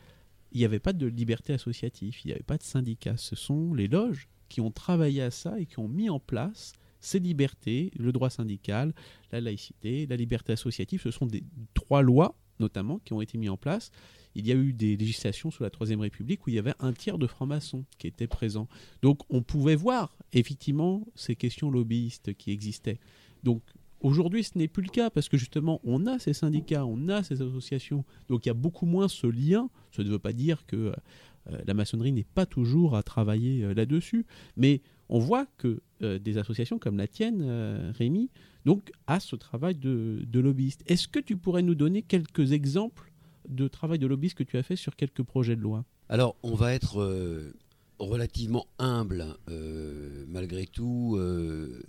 [0.51, 3.17] il n'y avait pas de liberté associative, il n'y avait pas de syndicat.
[3.17, 6.73] Ce sont les loges qui ont travaillé à ça et qui ont mis en place
[6.99, 8.93] ces libertés, le droit syndical,
[9.31, 11.01] la laïcité, la liberté associative.
[11.01, 11.43] Ce sont des
[11.73, 13.91] trois lois, notamment, qui ont été mises en place.
[14.35, 16.93] Il y a eu des législations sous la Troisième République où il y avait un
[16.93, 18.67] tiers de francs-maçons qui étaient présents.
[19.01, 22.99] Donc on pouvait voir effectivement ces questions lobbyistes qui existaient.
[23.43, 23.63] Donc
[24.01, 27.23] aujourd'hui ce n'est plus le cas parce que justement on a ces syndicats, on a
[27.23, 28.05] ces associations.
[28.27, 29.69] Donc il y a beaucoup moins ce lien.
[29.91, 33.73] Ça ne veut pas dire que euh, la maçonnerie n'est pas toujours à travailler euh,
[33.73, 34.25] là-dessus,
[34.57, 38.29] mais on voit que euh, des associations comme la tienne, euh, Rémi,
[38.65, 40.83] donc a ce travail de, lobbyiste.
[40.85, 43.11] Est-ce que tu pourrais nous donner quelques exemples
[43.49, 45.83] de travail de lobbyiste que tu as fait sur quelques projets de loi?
[46.07, 47.53] Alors, on va être euh,
[47.99, 51.15] relativement humble, euh, malgré tout.
[51.17, 51.81] euh,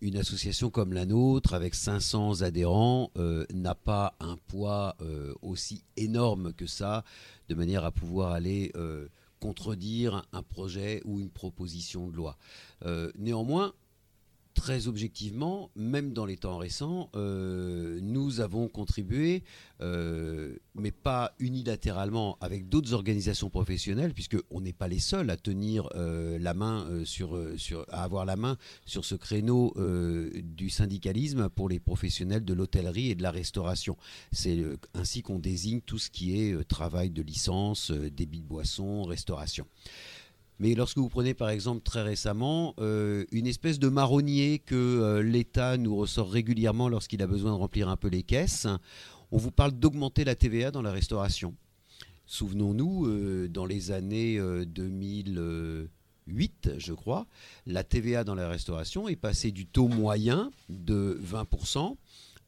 [0.00, 4.96] une, association comme la nôtre, avec 500 adhérents, euh, n'a pas un poids
[5.42, 7.04] aussi énorme que ça,
[7.48, 8.72] de manière à pouvoir aller
[9.40, 12.38] contredire un projet ou une proposition de loi.
[13.18, 13.74] Néanmoins,
[14.58, 19.44] très objectivement, même dans les temps récents, euh, nous avons contribué,
[19.80, 25.88] euh, mais pas unilatéralement, avec d'autres organisations professionnelles, puisqu'on n'est pas les seuls à tenir
[25.94, 27.38] euh, la main sur,
[27.90, 29.74] à avoir la main sur ce créneau
[30.42, 33.96] du syndicalisme pour les professionnels de l'hôtellerie et de la restauration.
[34.32, 34.58] C'est
[34.92, 39.66] ainsi qu'on désigne tout ce qui est travail de licence, débit de boissons, restauration.
[40.60, 45.22] Mais lorsque vous prenez par exemple très récemment euh, une espèce de marronnier que euh,
[45.22, 48.66] l'État nous ressort régulièrement lorsqu'il a besoin de remplir un peu les caisses,
[49.30, 51.54] on vous parle d'augmenter la TVA dans la restauration.
[52.26, 57.26] Souvenons-nous, euh, dans les années euh, 2008, je crois,
[57.64, 61.96] la TVA dans la restauration est passée du taux moyen de 20%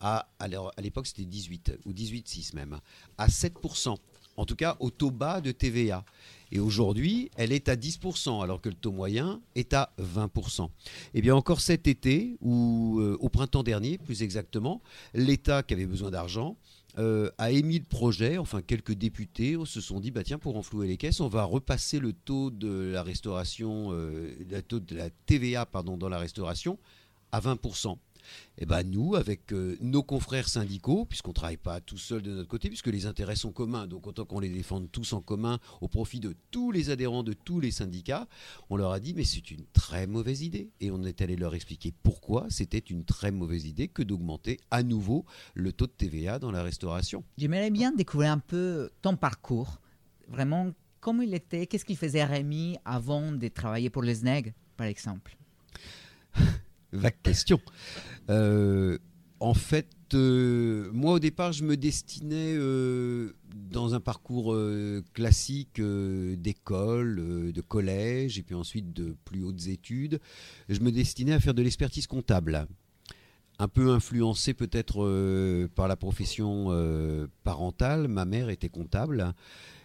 [0.01, 2.79] à, à l'époque c'était 18 ou 18,6 même,
[3.17, 3.97] à 7%.
[4.41, 6.03] En tout cas, au taux bas de TVA.
[6.51, 10.71] Et aujourd'hui, elle est à 10%, alors que le taux moyen est à 20%.
[11.13, 14.81] Et bien encore cet été, ou euh, au printemps dernier, plus exactement,
[15.13, 16.57] l'État qui avait besoin d'argent
[16.99, 20.89] euh, a émis le projet, enfin quelques députés se sont dit, bah tiens, pour renflouer
[20.89, 25.11] les caisses, on va repasser le taux de la restauration, euh, le taux de la
[25.27, 26.79] TVA dans la restauration
[27.31, 27.99] à 20%.
[28.59, 32.33] Et ben nous, avec euh, nos confrères syndicaux, puisqu'on ne travaille pas tout seul de
[32.33, 35.59] notre côté, puisque les intérêts sont communs, donc autant qu'on les défende tous en commun
[35.81, 38.29] au profit de tous les adhérents de tous les syndicats,
[38.69, 40.71] on leur a dit mais c'est une très mauvaise idée.
[40.81, 44.83] Et on est allé leur expliquer pourquoi c'était une très mauvaise idée que d'augmenter à
[44.83, 47.25] nouveau le taux de TVA dans la restauration.
[47.39, 49.81] J'aimerais bien découvrir un peu ton parcours.
[50.29, 54.87] Vraiment, comment il était, qu'est-ce qu'il faisait Rémi avant de travailler pour les SNEG, par
[54.87, 55.37] exemple?
[56.93, 57.61] Vague question.
[58.31, 58.99] Euh,
[59.39, 64.57] en fait, euh, moi au départ, je me destinais euh, dans un parcours
[65.15, 70.21] classique d'école, de collège, et puis ensuite de plus hautes études.
[70.69, 72.67] Je me destinais à faire de l'expertise comptable.
[73.59, 76.69] Un peu influencé peut-être par la profession
[77.45, 78.09] parentale.
[78.09, 79.35] Ma mère était comptable.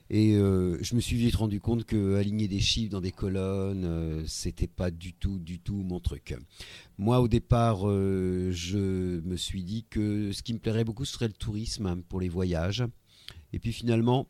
[0.10, 3.86] Et euh, je me suis vite rendu compte que aligner des chiffres dans des colonnes,
[3.86, 6.36] euh, c'était pas du tout, du tout mon truc.
[7.00, 11.14] Moi, au départ, euh, je me suis dit que ce qui me plairait beaucoup, ce
[11.14, 12.84] serait le tourisme pour les voyages.
[13.52, 14.28] Et puis finalement,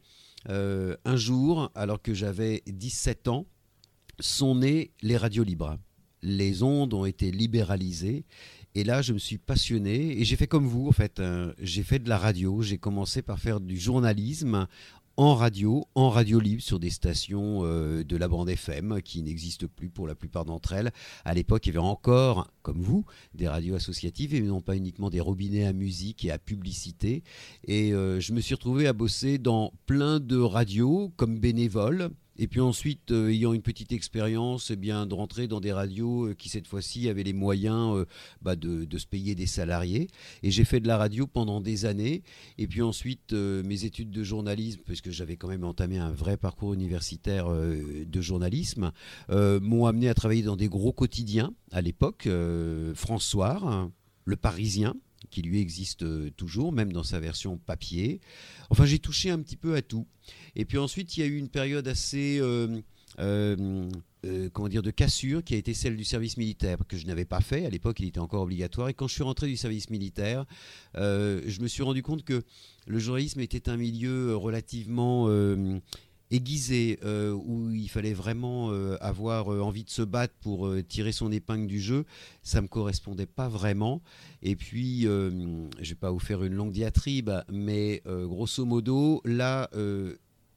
[0.49, 3.45] euh, un jour, alors que j'avais 17 ans,
[4.19, 5.77] sont nées les radios libres.
[6.21, 8.23] Les ondes ont été libéralisées.
[8.75, 11.19] Et là, je me suis passionné et j'ai fait comme vous, en fait.
[11.19, 11.53] hein.
[11.59, 12.61] j'ai fait de la radio.
[12.61, 14.67] J'ai commencé par faire du journalisme
[15.17, 19.67] en radio, en radio libre sur des stations euh, de la bande FM qui n'existent
[19.73, 20.91] plus pour la plupart d'entre elles.
[21.23, 25.09] À l'époque, il y avait encore, comme vous, des radios associatives et non pas uniquement
[25.09, 27.23] des robinets à musique et à publicité.
[27.65, 32.11] Et euh, je me suis retrouvé à bosser dans plein de radios comme bénévole.
[32.37, 36.27] Et puis ensuite, euh, ayant une petite expérience, eh bien, de rentrer dans des radios
[36.27, 38.05] euh, qui cette fois-ci avaient les moyens euh,
[38.41, 40.07] bah, de, de se payer des salariés.
[40.43, 42.23] Et j'ai fait de la radio pendant des années.
[42.57, 46.73] Et puis ensuite, mes études de journalisme, puisque j'avais quand même entamé un vrai parcours
[46.73, 48.91] universitaire de journalisme,
[49.29, 52.27] m'ont amené à travailler dans des gros quotidiens à l'époque.
[52.93, 53.91] François, hein,
[54.25, 54.95] Le Parisien,
[55.29, 58.21] qui lui existe euh, toujours, même dans sa version papier.
[58.69, 60.07] Enfin, j'ai touché un petit peu à tout.
[60.55, 62.39] Et puis ensuite, il y a eu une période assez...
[62.39, 62.81] euh,
[63.19, 63.89] euh,
[64.51, 67.41] comment dire, de cassure qui a été celle du service militaire que je n'avais pas
[67.41, 67.65] fait.
[67.65, 68.89] À l'époque, il était encore obligatoire.
[68.89, 70.45] Et quand je suis rentré du service militaire,
[70.95, 72.41] je me suis rendu compte que
[72.87, 75.29] le journalisme était un milieu relativement
[76.35, 81.11] aiguisé, euh, où il fallait vraiment euh, avoir euh, envie de se battre pour tirer
[81.11, 82.05] son épingle du jeu,
[82.43, 84.01] ça me correspondait pas vraiment.
[84.41, 89.69] Et puis, je vais pas vous faire une longue diatribe, mais grosso modo, là,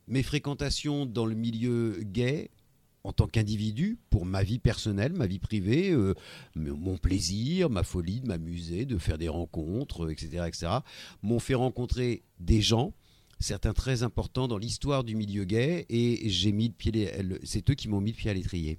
[0.09, 2.51] mes fréquentations dans le milieu gay,
[3.05, 5.97] en tant qu'individu, pour ma vie personnelle, ma vie privée,
[6.55, 10.67] mon plaisir, ma folie de m'amuser, de faire des rencontres, etc., etc.,
[11.23, 12.93] m'ont fait rencontrer des gens,
[13.41, 17.11] certains très importants dans l'histoire du milieu gay, et j'ai mis le pied,
[17.45, 18.79] c'est eux qui m'ont mis le pied à l'étrier.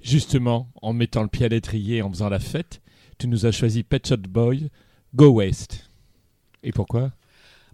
[0.00, 2.80] Justement, en mettant le pied à l'étrier, en faisant la fête,
[3.18, 4.70] tu nous as choisi Pet Shop Boy,
[5.14, 5.90] Go West.
[6.62, 7.12] Et pourquoi?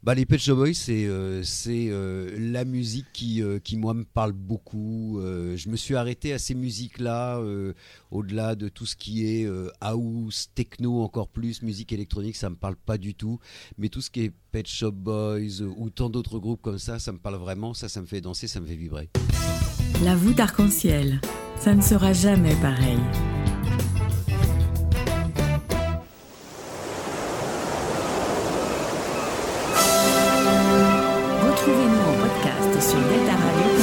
[0.04, 4.04] Bah, les Pet Shop Boys, c'est euh, euh, la musique qui, euh, qui, moi, me
[4.04, 5.18] parle beaucoup.
[5.18, 7.40] Je me suis arrêté à ces musiques-là,
[8.10, 9.48] au-delà de tout ce qui est
[9.80, 13.38] house, techno encore plus, musique électronique, ça me parle pas du tout.
[13.78, 17.10] Mais tout ce qui est Pet Shop Boys ou tant d'autres groupes comme ça, ça
[17.10, 17.72] me parle vraiment.
[17.72, 19.08] Ça, ça me fait danser, ça me fait vibrer.
[20.02, 21.22] La voûte arc-en-ciel,
[21.58, 22.98] ça ne sera jamais pareil.
[32.84, 33.73] Sur deltaradio.fr.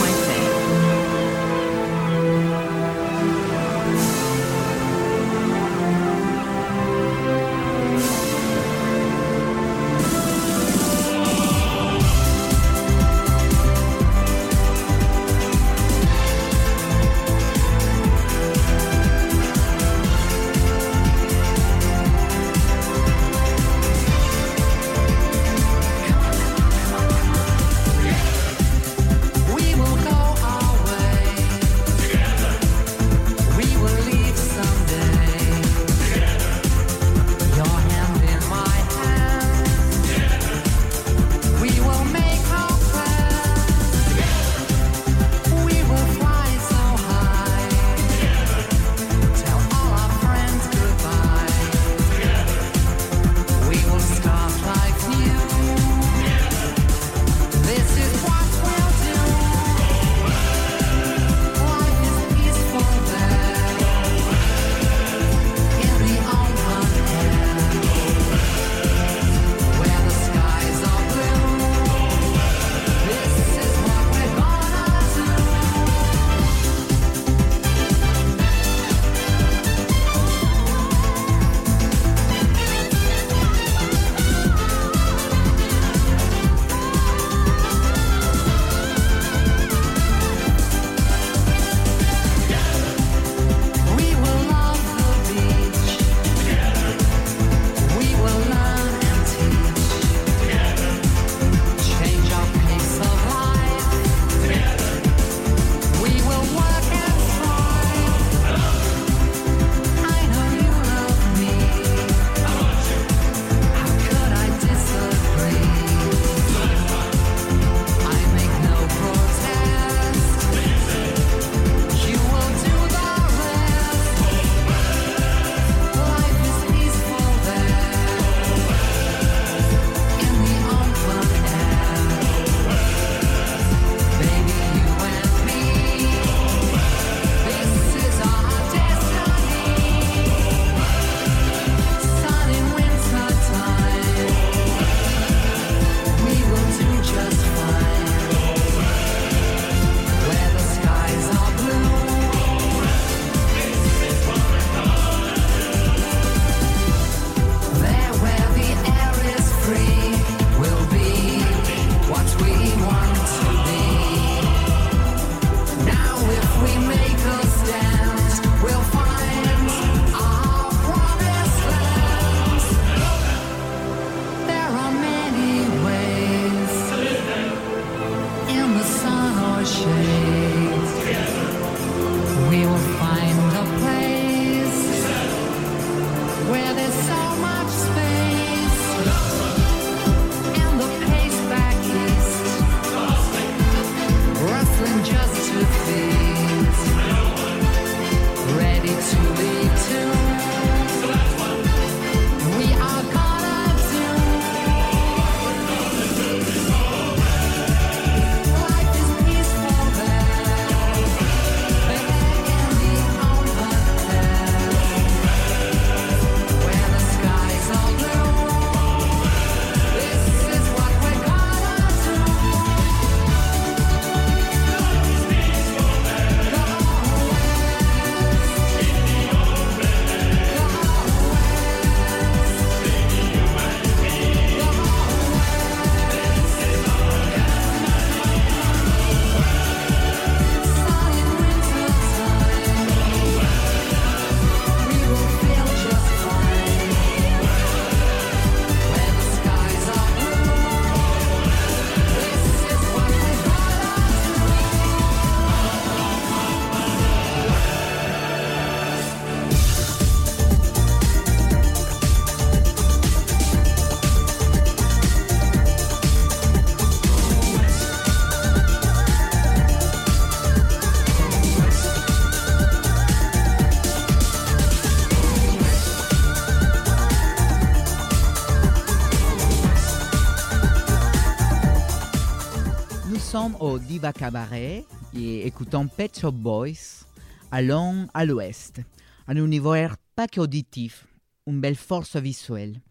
[283.21, 287.05] sommes au Diva Cabaret et écoutons Pet Shop Boys,
[287.51, 288.81] Allons à l'ouest.
[289.27, 291.07] Un univers pas qu'auditif,
[291.47, 292.81] une belle force visuelle.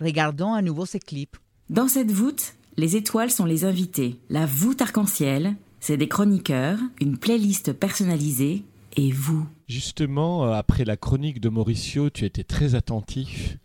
[0.00, 1.36] Regardons à nouveau ces clips.
[1.70, 4.20] Dans cette voûte, les étoiles sont les invités.
[4.28, 8.64] La voûte arc-en-ciel, c'est des chroniqueurs, une playlist personnalisée
[8.96, 9.46] et vous.
[9.66, 13.56] Justement, euh, après la chronique de Mauricio, tu étais très attentif.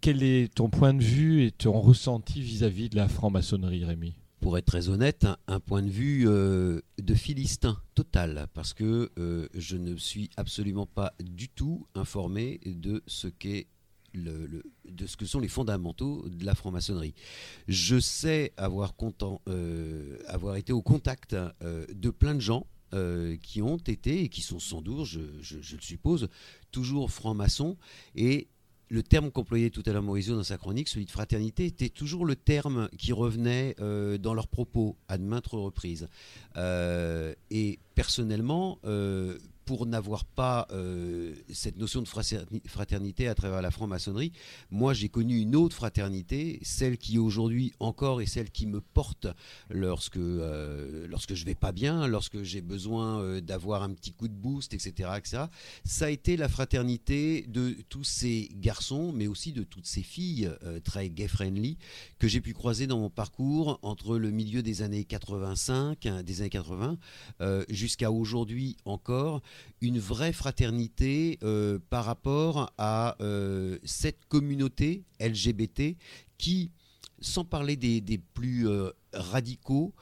[0.00, 4.14] Quel est ton point de vue et ton ressenti vis-à-vis de la franc-maçonnerie, Rémi?
[4.46, 9.48] Pour être très honnête, un, point de vue euh, de philistin total, parce que euh,
[9.54, 13.66] je ne suis absolument pas du tout informé de ce qu'est
[14.12, 17.16] le, le- de ce que sont les fondamentaux de la franc-maçonnerie.
[17.66, 21.34] Je sais avoir, content- euh, avoir été au contact
[21.64, 22.68] de plein de gens
[23.42, 26.28] qui ont été et qui sont sans doute, je le suppose,
[26.70, 27.76] toujours francs-maçons
[28.14, 28.46] et
[28.88, 32.24] le terme qu'employait tout à l'heure Mauricio dans sa chronique, celui de fraternité, était toujours
[32.24, 36.08] le terme qui revenait euh, dans leurs propos à de maintes reprises.
[36.56, 43.60] Euh, et personnellement, euh, pour n'avoir pas euh, cette notion de fraterni- fraternité à travers
[43.60, 44.32] la franc-maçonnerie,
[44.70, 49.26] moi j'ai connu une autre fraternité, celle qui aujourd'hui encore est celle qui me porte
[49.68, 54.28] lorsque, euh, lorsque je vais pas bien, lorsque j'ai besoin euh, d'avoir un petit coup
[54.28, 55.44] de boost, etc., etc.
[55.84, 60.48] Ça a été la fraternité de tous ces garçons, mais aussi de toutes ces filles
[60.62, 61.76] euh, très gay-friendly
[62.20, 66.40] que j'ai pu croiser dans mon parcours entre le milieu des années 85, hein, des
[66.40, 66.98] années 80,
[67.40, 69.42] euh, jusqu'à aujourd'hui encore,
[69.80, 75.96] une vraie fraternité euh, par rapport à euh, cette communauté LGBT
[76.38, 76.70] qui,
[77.20, 79.94] sans parler des, plus euh, radicaux,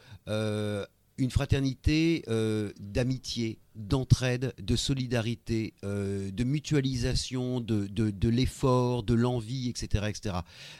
[1.16, 10.06] une fraternité euh, d'amitié, d'entraide, de solidarité, euh, de mutualisation, de, l'effort, de l'envie, etc.,
[10.08, 10.36] etc.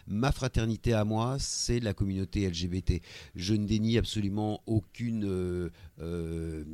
[0.07, 3.01] Ma fraternité à moi, c'est la communauté LGBT.
[3.37, 6.65] Je ne dénie absolument aucune, euh,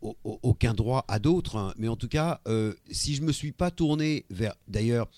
[0.00, 1.74] au- au- aucun droit à d'autres, hein.
[1.76, 2.40] mais en tout cas,
[2.90, 5.08] si je me suis pas tourné vers, d'ailleurs,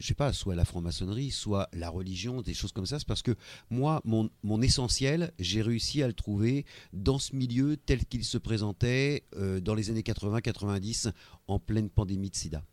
[0.00, 3.22] je sais pas, soit la franc-maçonnerie, soit la religion, des choses comme ça, c'est parce
[3.22, 3.36] que
[3.68, 9.24] moi, mon, essentiel, j'ai réussi à le trouver dans ce milieu tel qu'il se présentait
[9.36, 11.12] euh, dans les années 80-90
[11.46, 12.64] en pleine pandémie de sida.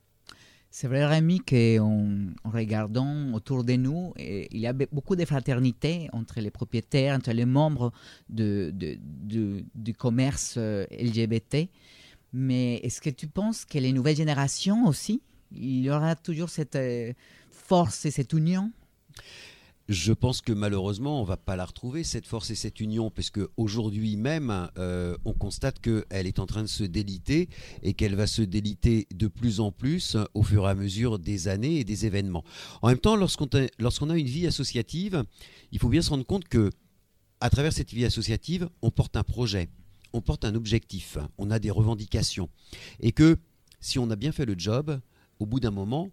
[0.70, 5.16] C'est vrai, Rémi, qu'en en regardant autour de nous, eh, il y a be- beaucoup
[5.16, 7.92] de fraternités entre les propriétaires, entre les membres
[8.30, 11.70] du commerce euh, LGBT.
[12.34, 15.22] Mais est-ce que tu penses que les nouvelles générations aussi,
[15.52, 17.14] il y aura toujours cette euh,
[17.52, 18.72] force et cette union?
[19.90, 23.30] Je pense que malheureusement, on va pas la retrouver, cette force et cette union, parce
[23.30, 27.48] que aujourd'hui même, euh, on constate qu'elle est en train de se déliter
[27.84, 31.48] et qu'elle va se déliter de plus en plus au fur et à mesure des
[31.48, 32.44] années et des événements.
[32.82, 35.24] En même temps, lorsqu'on a, lorsqu'on a une vie associative,
[35.72, 36.70] il faut bien se rendre compte que
[37.40, 39.70] à travers cette vie associative, on porte un projet,
[40.12, 42.50] on porte un objectif, on a des revendications,
[43.00, 43.38] et que
[43.80, 45.00] si on a bien fait le job,
[45.40, 46.10] au bout d'un moment,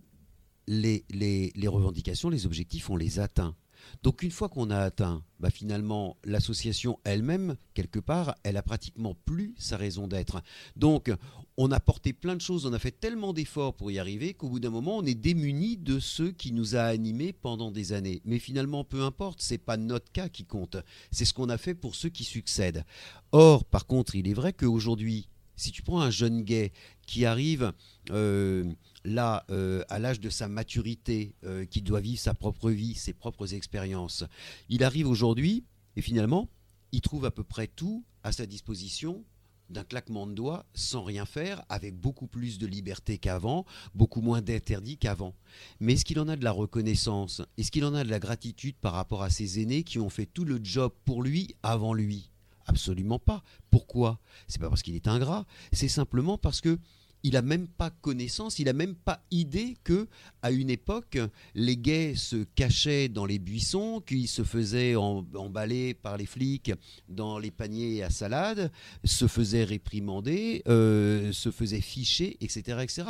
[0.66, 3.54] les, revendications, les objectifs, on les atteint.
[4.02, 9.14] Donc une fois qu'on a atteint, bah finalement, l'association elle-même, quelque part, elle a pratiquement
[9.26, 10.42] plus sa raison d'être.
[10.74, 11.12] Donc
[11.58, 14.48] on a porté plein de choses, on a fait tellement d'efforts pour y arriver qu'au
[14.48, 18.22] bout d'un moment, on est démuni de ce qui nous a animés pendant des années.
[18.24, 20.78] Mais finalement, peu importe, c'est pas notre cas qui compte,
[21.10, 22.84] c'est ce qu'on a fait pour ceux qui succèdent.
[23.32, 26.72] Or, par contre, il est vrai qu'aujourd'hui, si tu prends un jeune gay
[27.06, 27.72] qui arrive
[28.10, 28.64] euh,
[29.04, 33.12] là, euh, à l'âge de sa maturité, euh, qui doit vivre sa propre vie, ses
[33.12, 34.24] propres expériences,
[34.68, 35.64] il arrive aujourd'hui
[35.96, 36.48] et finalement,
[36.92, 39.24] il trouve à peu près tout à sa disposition
[39.70, 44.42] d'un claquement de doigts, sans rien faire, avec beaucoup plus de liberté qu'avant, beaucoup moins
[44.42, 45.34] d'interdits qu'avant.
[45.80, 47.42] Mais est-ce qu'il en a de la reconnaissance?
[47.56, 50.26] Est-ce qu'il en a de la gratitude par rapport à ses aînés qui ont fait
[50.26, 52.30] tout le job pour lui avant lui?
[52.66, 53.42] Absolument pas.
[53.70, 54.20] Pourquoi?
[54.48, 56.78] C'est pas parce qu'il est ingrat, c'est simplement parce que
[57.24, 60.06] il a même pas connaissance, il a même pas idée que
[60.42, 61.18] à une époque
[61.54, 66.72] les gays se cachaient dans les buissons, qu'ils se faisaient em- emballer par les flics
[67.08, 68.70] dans les paniers à salade,
[69.04, 73.02] se faisaient réprimander, euh, se faisaient ficher, etc., etc.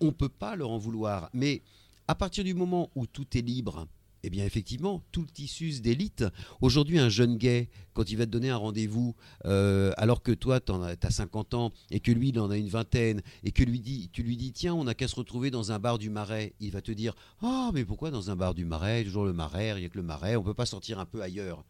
[0.00, 1.62] On peut pas leur en vouloir, mais
[2.08, 3.86] à partir du moment où tout est libre,
[4.22, 6.24] eh bien effectivement, tout le tissu d'élite.
[6.60, 9.14] Aujourd'hui, un jeune gay, quand il va te donner un rendez-vous,
[9.46, 12.68] euh, alors que toi, tu as 50 ans et que lui, il en a une
[12.68, 15.72] vingtaine, et que lui dit, tu lui dis, tiens, on n'a qu'à se retrouver dans
[15.72, 18.64] un bar du Marais, il va te dire, ah, mais pourquoi dans un bar du
[18.64, 21.06] Marais Toujours le Marais, il n'y a que le Marais, on peut pas sortir un
[21.06, 21.64] peu ailleurs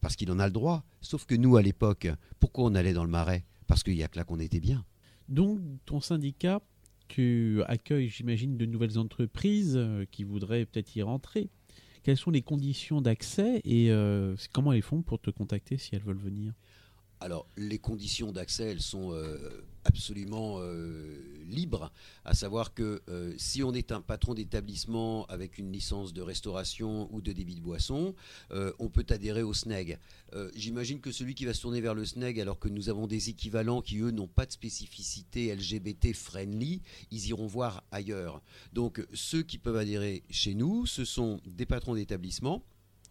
[0.00, 0.84] Parce qu'il en a le droit.
[1.00, 2.08] Sauf que nous, à l'époque,
[2.40, 3.44] pourquoi on allait dans le Marais?
[3.66, 4.84] Parce qu'il y a que là qu'on était bien.
[5.28, 6.60] Donc, ton syndicat,
[7.08, 11.50] tu accueilles, j'imagine, de nouvelles entreprises euh, qui voudraient peut-être y rentrer.
[12.02, 16.02] Quelles sont les conditions d'accès et euh, comment elles font pour te contacter si elles
[16.02, 16.52] veulent venir?
[17.22, 21.92] Alors, les conditions d'accès, elles sont euh, absolument euh, libres,
[22.24, 27.08] à savoir que euh, si on est un patron d'établissement avec une licence de restauration
[27.14, 28.16] ou de débit de boisson,
[28.80, 29.98] on peut adhérer au SNEG.
[30.54, 33.28] J'imagine que celui qui va se tourner vers le SNEG, alors que nous avons des
[33.28, 38.42] équivalents qui, eux, n'ont pas de spécificité LGBT friendly, ils iront voir ailleurs.
[38.72, 42.64] Donc, ceux qui peuvent adhérer chez nous, ce sont des patrons d'établissement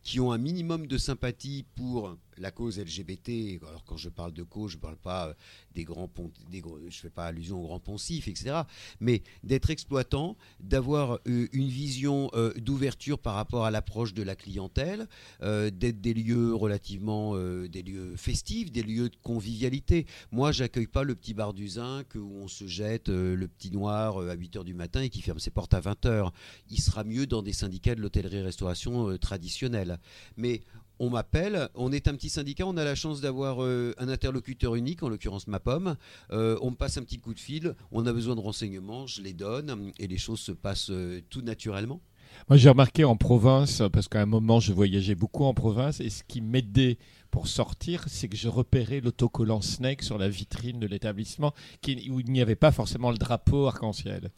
[0.03, 3.61] qui ont un minimum de sympathie pour la cause LGBT.
[3.67, 5.33] Alors quand je parle de cause, je ne parle pas euh,
[5.75, 8.61] des grands pont, des je fais pas allusion aux grands poncifs, etc.
[8.99, 14.35] Mais d'être exploitant, d'avoir euh, une vision euh, d'ouverture par rapport à l'approche de la
[14.35, 15.07] clientèle,
[15.41, 20.05] d'être des lieux relativement des lieux festifs, des lieux de convivialité.
[20.31, 24.19] Moi, j'accueille pas le petit bar du zinc où on se jette le petit noir
[24.19, 26.33] à 8 heures du matin et qui ferme ses portes à 20 heures.
[26.69, 29.99] Il sera mieux dans des syndicats de l'hôtellerie-restauration traditionnels.
[30.37, 30.61] Mais
[30.99, 34.75] on m'appelle, on est un petit syndicat, on a la chance d'avoir euh, un interlocuteur
[34.75, 35.95] unique, en l'occurrence ma pomme.
[36.31, 39.21] Euh, on me passe un petit coup de fil, on a besoin de renseignements, je
[39.21, 42.01] les donne et les choses se passent euh, tout naturellement.
[42.49, 46.09] Moi, j'ai remarqué en province, parce qu'à un moment, je voyageais beaucoup en province, et
[46.09, 46.97] ce qui m'aidait
[47.29, 51.53] pour sortir, c'est que je repérais l'autocollant Snake sur la vitrine de l'établissement,
[52.09, 54.31] où il n'y avait pas forcément le drapeau arc-en-ciel.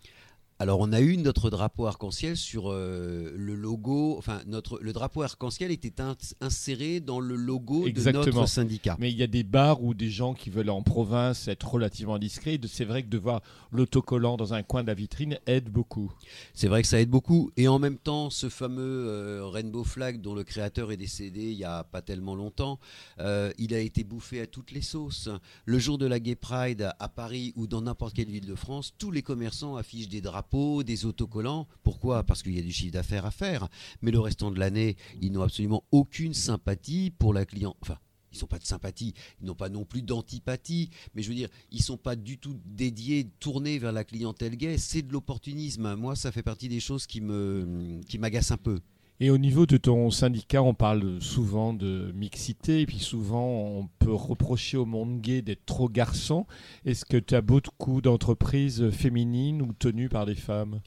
[0.59, 5.21] Alors on a eu notre drapeau arc-en-ciel sur euh, le logo, enfin notre le drapeau
[5.23, 8.95] arc-en-ciel était ins- inséré dans le logo de notre syndicat.
[8.99, 12.17] Mais il y a des bars où des gens qui veulent en province être relativement
[12.19, 12.59] discrets.
[12.67, 13.41] C'est vrai que de voir
[13.71, 16.13] l'autocollant dans un coin de la vitrine aide beaucoup.
[16.53, 17.51] C'est vrai que ça aide beaucoup.
[17.57, 21.57] Et en même temps, ce fameux euh, Rainbow Flag dont le créateur est décédé il
[21.57, 22.79] y a pas tellement longtemps,
[23.19, 25.29] euh, il a été bouffé à toutes les sauces.
[25.65, 28.93] Le jour de la Gay Pride à Paris ou dans n'importe quelle ville de France,
[28.97, 30.52] tous les commerçants affichent des drapeaux,
[30.83, 31.67] des autocollants.
[31.81, 32.23] Pourquoi?
[32.23, 33.67] Parce qu'il y a du chiffre d'affaires à faire.
[34.01, 37.75] Mais le restant de l'année, ils n'ont absolument aucune sympathie pour la client.
[37.81, 37.97] Enfin,
[38.31, 41.49] ils n'ont pas de sympathie, ils n'ont pas non plus d'antipathie, mais je veux dire,
[41.71, 44.77] ils sont pas du tout dédiés, tournés vers la clientèle gay.
[44.77, 45.95] C'est de l'opportunisme.
[45.95, 48.79] Moi, ça fait partie des choses qui me, qui m'agacent un peu.
[49.23, 53.87] Et au niveau de ton syndicat, on parle souvent de mixité, et puis souvent on
[53.99, 56.45] peut reprocher au monde gay d'être trop garçon.
[56.83, 60.81] Est-ce que tu as beaucoup d'entreprises féminines ou tenues par des femmes?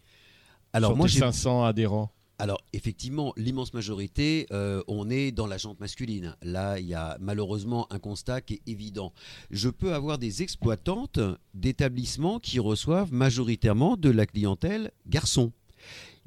[0.75, 2.13] Alors Sur moi, j'ai 500 adhérents.
[2.39, 6.37] Alors effectivement, l'immense majorité, euh, on est dans la jante masculine.
[6.43, 9.15] Là, il y a malheureusement un constat qui est évident.
[9.51, 11.21] Je peux avoir des exploitantes
[11.55, 15.53] d'établissements qui reçoivent majoritairement de la clientèle garçon.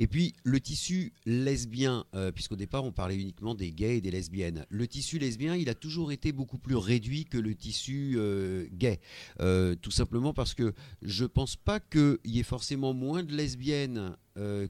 [0.02, 4.12] Et puis le tissu lesbien, euh, puisqu'au départ on parlait uniquement des gays et des
[4.12, 8.66] lesbiennes, le tissu lesbien il a toujours été beaucoup plus réduit que le tissu euh,
[8.72, 9.02] gay.
[9.42, 14.16] Euh, tout simplement parce que je pense pas qu'il y ait forcément moins de lesbiennes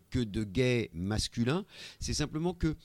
[0.10, 1.64] que de gays masculins.
[2.00, 2.76] C'est simplement que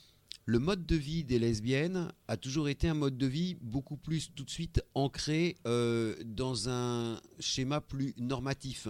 [0.45, 4.31] le mode de vie des lesbiennes a toujours été un mode de vie beaucoup plus
[4.35, 8.89] tout de suite ancré dans un schéma plus normatif.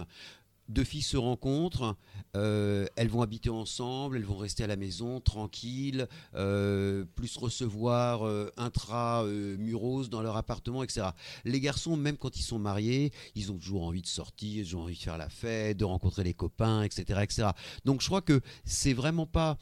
[0.67, 1.95] Deux filles se rencontrent,
[2.35, 8.25] euh, elles vont habiter ensemble, elles vont rester à la maison tranquilles, euh, plus recevoir
[8.25, 11.09] euh, intra-muros dans leur appartement, etc.
[11.43, 14.81] Les garçons, même quand ils sont mariés, ils ont toujours envie de sortir, ils ont
[14.81, 17.19] envie de faire la fête, de rencontrer les copains, etc.
[17.21, 17.49] etc.
[17.85, 19.57] Donc je crois que c'est vraiment pas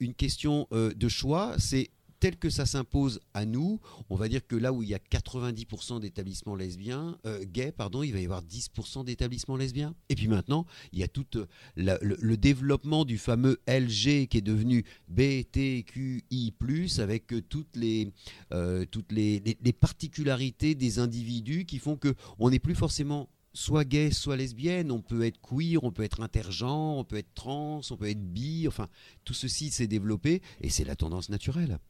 [0.00, 1.90] une question de choix, c'est
[2.22, 4.98] tel que ça s'impose à nous, on va dire que là où il y a
[4.98, 9.96] 90% d'établissements lesbiens, euh, gays, pardon, il va y avoir 10% d'établissements lesbiens.
[10.08, 14.40] Et puis maintenant, il y a tout euh, le, développement du fameux LG qui est
[14.40, 16.54] devenu BTQI+,
[16.98, 18.12] avec euh, toutes les,
[18.52, 19.40] euh, toutes les
[19.80, 25.00] particularités des individus qui font que on n'est plus forcément soit gay, soit lesbienne, on
[25.00, 28.68] peut être queer, on peut être intergenre, on peut être trans, on peut être bi,
[28.68, 28.88] enfin,
[29.24, 31.80] tout ceci s'est développé et c'est la tendance naturelle.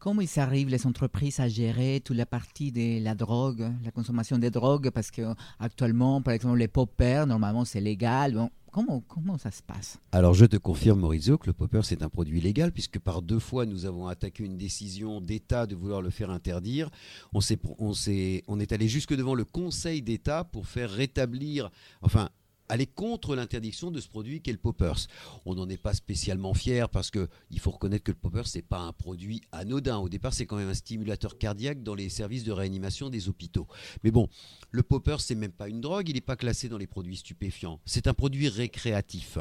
[0.00, 4.38] Comment ils arrivent, les entreprises, à gérer toute la partie de la drogue, la consommation
[4.38, 4.88] des drogues?
[4.88, 8.48] Parce que actuellement, par exemple, les poppers, normalement, c'est légal.
[8.72, 9.98] Comment, comment ça se passe?
[10.12, 13.40] Alors je te confirme Maurizio que le popper c'est un produit légal puisque par deux
[13.40, 16.88] fois nous avons attaqué une décision d'État de vouloir le faire interdire.
[17.34, 17.92] On, s'est, on,
[18.46, 21.68] on est allé jusque devant le Conseil d'État pour faire rétablir,
[22.00, 22.30] enfin
[22.70, 25.06] aller contre l'interdiction de ce produit qu'est le poppers.
[25.44, 28.62] On n'en est pas spécialement fier parce que il faut reconnaître que le poppers c'est
[28.62, 29.98] pas un produit anodin.
[29.98, 33.66] Au départ c'est quand même un stimulateur cardiaque dans les services de réanimation des hôpitaux.
[34.04, 34.28] Mais bon,
[34.70, 37.80] le popper c'est même pas une drogue, il n'est pas classé dans les produits stupéfiants.
[37.84, 39.38] C'est un produit récréatif.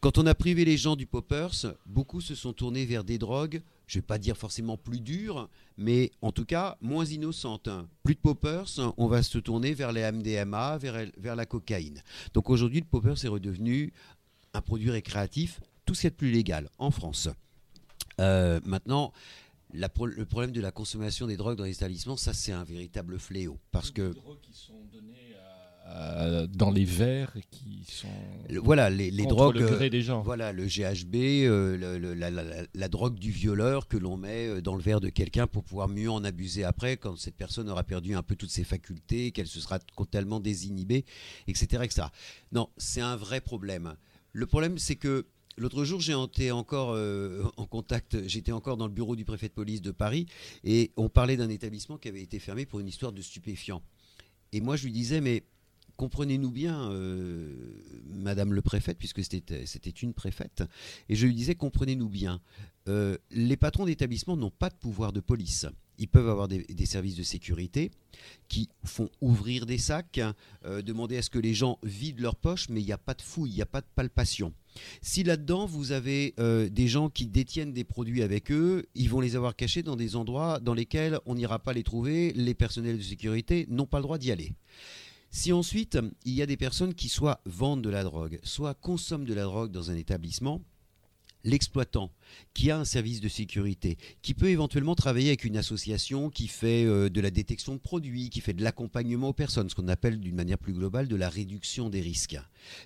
[0.00, 3.62] Quand on a privé les gens du poppers, beaucoup se sont tournés vers des drogues,
[3.88, 7.68] je ne vais pas dire forcément plus dures, mais en tout cas moins innocentes.
[8.04, 8.66] Plus de poppers,
[8.96, 12.00] on va se tourner vers les MDMA, vers, vers la cocaïne.
[12.34, 13.92] Donc aujourd'hui, le poppers est redevenu
[14.54, 17.28] un produit récréatif, tout ce qui est de plus légal en France.
[18.20, 19.12] Euh, maintenant,
[19.74, 22.64] la pro- le problème de la consommation des drogues dans les établissements, ça c'est un
[22.64, 23.58] véritable fléau.
[23.70, 25.27] Parce que Des drogues qui sont données
[25.90, 28.06] à- dans les verres qui sont
[28.62, 29.56] voilà, les, drogues.
[29.56, 30.22] le euh, gré des gens.
[30.22, 31.14] Voilà, le GHB,
[31.46, 34.82] euh, le- la, la- la- la drogue du violeur que l'on met euh, dans le
[34.82, 38.22] verre de quelqu'un pour pouvoir mieux en abuser après quand cette personne aura perdu un
[38.22, 41.04] peu toutes ses facultés, qu'elle se sera totalement désinhibée,
[41.46, 41.82] etc.
[41.84, 42.06] etc.
[42.52, 43.94] Non, c'est un vrai problème.
[44.32, 45.26] Le problème, c'est que
[45.56, 49.48] l'autre jour, j'ai été encore euh, en contact, j'étais encore dans le bureau du préfet
[49.48, 50.26] de police de Paris
[50.64, 53.82] et on parlait d'un établissement qui avait été fermé pour une histoire de stupéfiants.
[54.52, 55.42] Et moi, je lui disais, mais
[55.98, 57.52] comprenez-nous bien, euh,
[58.06, 60.62] Madame le préfète, puisque c'était c'était une préfète,
[61.08, 62.40] et je lui disais, comprenez-nous bien,
[62.88, 65.66] euh, les patrons d'établissement n'ont pas de pouvoir de police.
[65.98, 67.90] Ils peuvent avoir des, services de sécurité
[68.46, 70.20] qui font ouvrir des sacs,
[70.64, 73.14] euh, demander à ce que les gens vident leurs poches, mais il n'y a pas
[73.14, 74.54] de fouille, il n'y a pas de palpation.
[75.02, 79.20] Si là-dedans, vous avez euh, des gens qui détiennent des produits avec eux, ils vont
[79.20, 82.98] les avoir cachés dans des endroits dans lesquels on n'ira pas les trouver, les personnels
[82.98, 84.54] de sécurité n'ont pas le droit d'y aller.
[85.30, 89.26] Si ensuite, il y a des personnes qui soit vendent de la drogue, soit consomment
[89.26, 90.62] de la drogue dans un établissement,
[91.44, 92.10] l'exploitant
[92.54, 96.84] qui a un service de sécurité, qui peut éventuellement travailler avec une association qui fait
[96.84, 100.18] euh, de la détection de produits, qui fait de l'accompagnement aux personnes, ce qu'on appelle
[100.18, 102.38] d'une manière plus globale de la réduction des risques.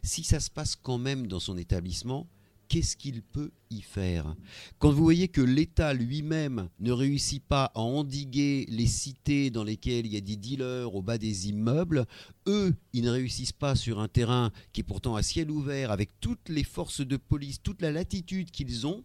[0.03, 2.29] Si ça se passe quand même dans son établissement,
[2.69, 4.35] qu'est-ce qu'il peut y faire
[4.79, 10.07] Quand vous voyez que l'État lui-même ne réussit pas à endiguer les cités dans lesquelles
[10.07, 12.07] il y a des dealers au bas des immeubles,
[12.47, 16.11] eux, ils ne réussissent pas sur un terrain qui est pourtant à ciel ouvert, avec
[16.21, 19.05] toutes les forces de police, toute la latitude qu'ils ont.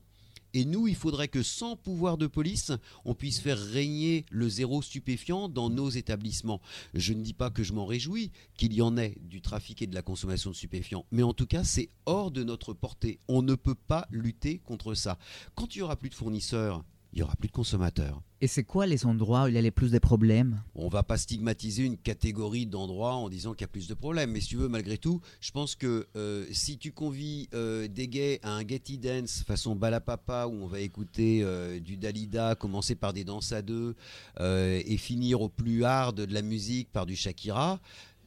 [0.54, 2.72] Et nous, il faudrait que sans pouvoir de police,
[3.06, 6.62] on puisse faire régner le zéro stupéfiant dans nos établissements.
[6.94, 9.88] Je ne dis pas que je m'en réjouis qu'il y en ait du trafic et
[9.88, 13.20] de la consommation de stupéfiants, mais en tout cas, c'est hors de notre portée.
[13.28, 15.18] On ne peut pas lutter contre ça.
[15.56, 16.84] Quand il y aura plus de fournisseurs,
[17.18, 18.22] il y aura plus de consommateurs.
[18.40, 20.62] Et c'est quoi les endroits où il y a les plus de problèmes?
[20.76, 24.30] On va pas stigmatiser une catégorie d'endroits en disant qu'il y a plus de problèmes.
[24.30, 28.08] Mais si tu veux, malgré tout, je pense que euh, si tu convies euh, des
[28.08, 32.94] gays à un Getty Dance façon Balapapa où on va écouter euh, du Dalida, commencer
[32.94, 33.96] par des danses à deux
[34.40, 37.80] et finir au plus hard de la musique par du Shakira,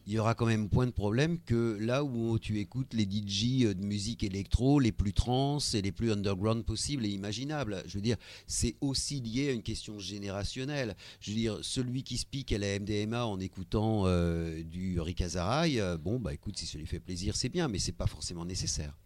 [0.06, 3.74] il y aura quand même point de problème que là où tu écoutes les DJ
[3.74, 7.82] de musique électro les plus trans et les plus underground possibles et imaginables.
[7.86, 10.96] Je veux dire, c'est aussi lié à une question générationnelle.
[11.20, 15.20] Je veux dire, celui qui se pique à la MDMA en écoutant euh, du Rick
[15.20, 18.06] Azaray, euh, bon, bah écoute, si ça lui fait plaisir, c'est bien, mais c'est pas
[18.06, 18.96] forcément nécessaire.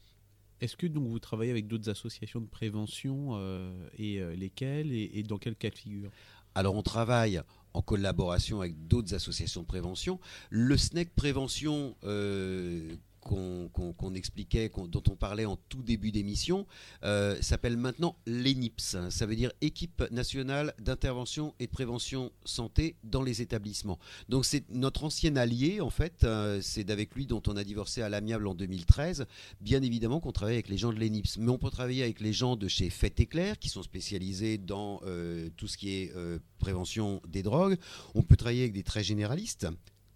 [0.61, 5.11] Est-ce que donc vous travaillez avec d'autres associations de prévention euh, et euh, lesquelles et,
[5.15, 6.11] et dans quel cas de figure?
[6.55, 7.43] Alors on travaille
[7.75, 10.19] en collaboration avec d'autres associations de prévention.
[10.51, 12.95] Le SNEC Prévention euh,
[13.25, 16.67] qu'on expliquait, dont on parlait en tout début d'émission,
[17.03, 18.97] euh, s'appelle maintenant l'ENIPS.
[19.11, 23.99] Ça veut dire Équipe nationale d'intervention et de prévention santé dans les établissements.
[24.29, 26.25] Donc c'est notre ancien allié en fait.
[26.25, 29.27] euh, c'est avec lui dont on a divorcé à l'amiable en 2013.
[29.61, 32.33] Bien évidemment qu'on travaille avec les gens de l'ENIPS, mais on peut travailler avec les
[32.33, 36.13] gens de chez Fait Éclair qui sont spécialisés dans euh, tout ce qui est
[36.59, 37.77] prévention des drogues.
[38.15, 39.67] On peut travailler avec des très généralistes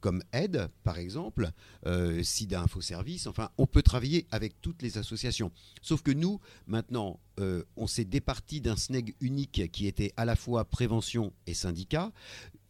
[0.00, 1.50] comme Aide, par exemple,
[1.86, 5.52] euh, SIDA Info Service, enfin, on peut travailler avec toutes les associations.
[5.82, 10.36] Sauf que nous, maintenant, euh, on s'est départi d'un SNEG unique qui était à la
[10.36, 12.12] fois prévention et syndicat.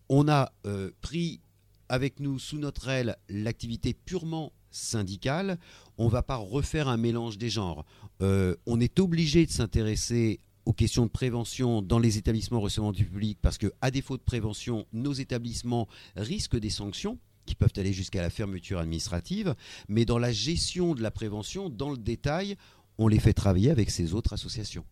[0.09, 1.41] On a euh, pris
[1.89, 5.59] avec nous, sous notre aile, l'activité purement syndicale.
[5.97, 7.85] On ne va pas refaire un mélange des genres.
[8.23, 13.07] Euh, on est obligé de s'intéresser aux questions de prévention dans les établissements recevant du
[13.07, 17.95] public parce que, à défaut de prévention, nos établissements risquent des sanctions qui peuvent aller
[17.95, 19.55] jusqu'à la fermeture administrative.
[19.89, 22.57] Mais dans la gestion de la prévention, dans le détail,
[22.99, 24.85] on les fait travailler avec ces autres associations.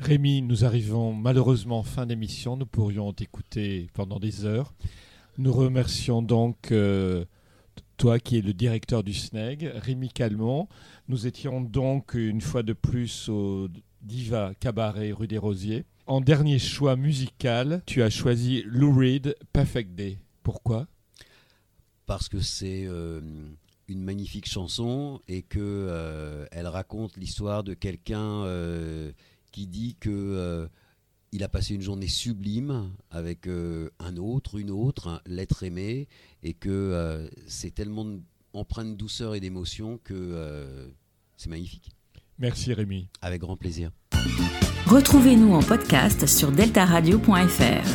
[0.00, 2.56] Rémi, nous arrivons malheureusement en fin d'émission.
[2.56, 4.74] Nous pourrions t'écouter pendant des heures.
[5.38, 7.24] Nous remercions donc euh,
[7.98, 10.66] toi qui es le directeur du SNEG, Rémi Calmont.
[11.06, 13.68] Nous étions donc une fois de plus au
[14.02, 15.84] Diva Cabaret rue des Rosiers.
[16.06, 20.18] En dernier choix musical, tu as choisi Lou Reed, Perfect Day.
[20.42, 20.88] Pourquoi?
[22.06, 23.20] Parce que c'est euh,
[23.86, 29.12] une magnifique chanson et que euh, elle raconte l'histoire de quelqu'un euh,
[29.52, 30.68] qui dit que
[31.34, 36.06] il a passé une journée sublime avec un autre, une autre, l'être aimé,
[36.42, 38.18] et que c'est tellement
[38.52, 40.92] empreint de douceur et d'émotion que
[41.38, 41.90] c'est magnifique.
[42.42, 43.08] Merci Rémi.
[43.22, 43.92] Avec grand plaisir.
[44.86, 47.86] Retrouvez-nous en podcast sur deltaradio.fr.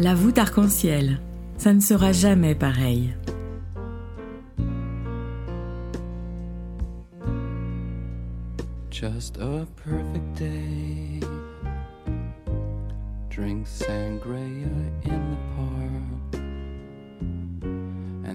[0.00, 1.20] La voûte arc-en-ciel,
[1.56, 3.14] ça ne sera jamais pareil.
[8.90, 11.20] Just a perfect day.
[13.30, 16.15] Drink in the park.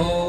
[0.00, 0.27] Oh.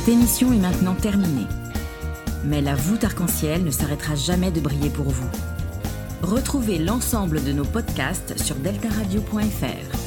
[0.00, 1.46] Cette émission est maintenant terminée.
[2.42, 5.28] Mais la voûte arc-en-ciel ne s'arrêtera jamais de briller pour vous.
[6.22, 9.99] Retrouvez l'ensemble de nos podcasts sur deltaradio.fr.